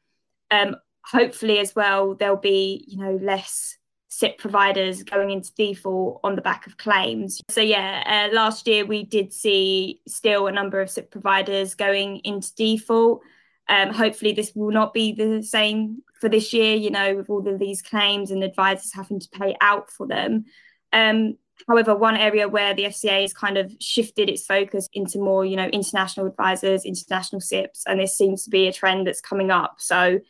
Um, 0.50 0.76
hopefully, 1.04 1.58
as 1.58 1.74
well, 1.74 2.14
there'll 2.14 2.36
be 2.36 2.84
you 2.86 2.98
know 2.98 3.18
less 3.20 3.76
SIPP 4.12 4.36
providers 4.36 5.02
going 5.02 5.30
into 5.30 5.54
default 5.54 6.20
on 6.22 6.36
the 6.36 6.42
back 6.42 6.66
of 6.66 6.76
claims. 6.76 7.40
So, 7.48 7.62
yeah, 7.62 8.28
uh, 8.30 8.34
last 8.34 8.68
year 8.68 8.84
we 8.84 9.04
did 9.04 9.32
see 9.32 10.02
still 10.06 10.48
a 10.48 10.52
number 10.52 10.82
of 10.82 10.90
SIPP 10.90 11.10
providers 11.10 11.74
going 11.74 12.18
into 12.18 12.54
default. 12.54 13.22
Um, 13.70 13.88
hopefully, 13.88 14.34
this 14.34 14.52
will 14.54 14.70
not 14.70 14.92
be 14.92 15.12
the 15.12 15.42
same 15.42 16.02
for 16.20 16.28
this 16.28 16.52
year, 16.52 16.76
you 16.76 16.90
know, 16.90 17.16
with 17.16 17.30
all 17.30 17.48
of 17.48 17.58
these 17.58 17.80
claims 17.80 18.30
and 18.30 18.44
advisors 18.44 18.92
having 18.92 19.18
to 19.18 19.28
pay 19.30 19.56
out 19.62 19.90
for 19.90 20.06
them. 20.06 20.44
Um, 20.92 21.38
however, 21.66 21.96
one 21.96 22.18
area 22.18 22.50
where 22.50 22.74
the 22.74 22.84
FCA 22.84 23.22
has 23.22 23.32
kind 23.32 23.56
of 23.56 23.72
shifted 23.80 24.28
its 24.28 24.44
focus 24.44 24.90
into 24.92 25.20
more, 25.20 25.46
you 25.46 25.56
know, 25.56 25.68
international 25.68 26.26
advisors, 26.26 26.84
international 26.84 27.40
SIPPs, 27.40 27.84
and 27.86 27.98
this 27.98 28.14
seems 28.14 28.44
to 28.44 28.50
be 28.50 28.68
a 28.68 28.74
trend 28.74 29.06
that's 29.06 29.22
coming 29.22 29.50
up. 29.50 29.76
So 29.78 30.20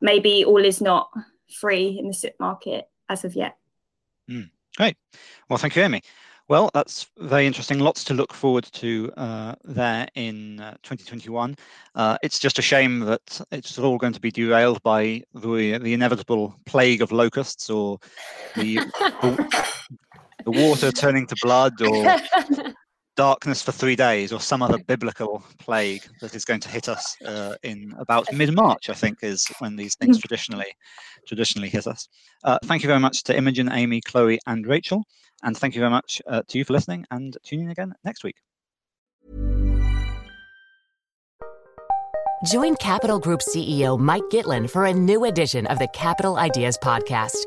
maybe 0.00 0.44
all 0.44 0.64
is 0.64 0.80
not 0.80 1.08
free 1.60 1.96
in 2.00 2.08
the 2.08 2.14
SIPP 2.14 2.40
market 2.40 2.86
as 3.08 3.24
of 3.24 3.34
yet. 3.34 3.56
Mm, 4.30 4.50
great. 4.76 4.96
Well, 5.48 5.58
thank 5.58 5.76
you, 5.76 5.82
Amy. 5.82 6.02
Well, 6.48 6.70
that's 6.74 7.06
very 7.18 7.46
interesting. 7.46 7.78
Lots 7.78 8.04
to 8.04 8.14
look 8.14 8.34
forward 8.34 8.64
to 8.72 9.12
uh, 9.16 9.54
there 9.64 10.08
in 10.14 10.60
uh, 10.60 10.72
2021. 10.82 11.56
Uh, 11.94 12.18
it's 12.22 12.38
just 12.38 12.58
a 12.58 12.62
shame 12.62 13.00
that 13.00 13.40
it's 13.52 13.78
all 13.78 13.96
going 13.96 14.12
to 14.12 14.20
be 14.20 14.30
derailed 14.30 14.82
by 14.82 15.22
the, 15.34 15.78
the 15.78 15.94
inevitable 15.94 16.54
plague 16.66 17.00
of 17.00 17.12
locusts 17.12 17.70
or 17.70 17.98
the, 18.56 18.76
the, 18.76 19.64
the 20.44 20.50
water 20.50 20.90
turning 20.90 21.26
to 21.28 21.36
blood 21.42 21.80
or 21.80 22.16
darkness 23.16 23.62
for 23.62 23.72
three 23.72 23.96
days 23.96 24.32
or 24.32 24.40
some 24.40 24.62
other 24.62 24.78
biblical 24.78 25.44
plague 25.58 26.02
that 26.20 26.34
is 26.34 26.44
going 26.44 26.60
to 26.60 26.68
hit 26.68 26.88
us 26.88 27.16
uh, 27.26 27.54
in 27.62 27.94
about 27.98 28.26
mid-march 28.32 28.88
i 28.88 28.94
think 28.94 29.18
is 29.22 29.46
when 29.58 29.76
these 29.76 29.94
things 29.96 30.16
mm. 30.16 30.20
traditionally 30.20 30.72
traditionally 31.26 31.68
hit 31.68 31.86
us. 31.86 32.08
Uh, 32.42 32.58
thank 32.64 32.82
you 32.82 32.88
very 32.88 33.00
much 33.00 33.22
to 33.22 33.36
imogen 33.36 33.70
amy 33.72 34.00
chloe 34.00 34.38
and 34.46 34.66
rachel 34.66 35.04
and 35.42 35.56
thank 35.56 35.74
you 35.74 35.80
very 35.80 35.90
much 35.90 36.22
uh, 36.26 36.42
to 36.48 36.58
you 36.58 36.64
for 36.64 36.72
listening 36.72 37.04
and 37.10 37.36
tuning 37.42 37.66
in 37.66 37.70
again 37.72 37.92
next 38.04 38.22
week. 38.24 38.36
Join 42.46 42.74
capital 42.76 43.20
group 43.20 43.40
ceo 43.40 43.98
mike 43.98 44.24
gitlin 44.30 44.68
for 44.68 44.86
a 44.86 44.92
new 44.92 45.24
edition 45.24 45.66
of 45.66 45.78
the 45.78 45.88
capital 45.88 46.36
ideas 46.36 46.76
podcast 46.76 47.46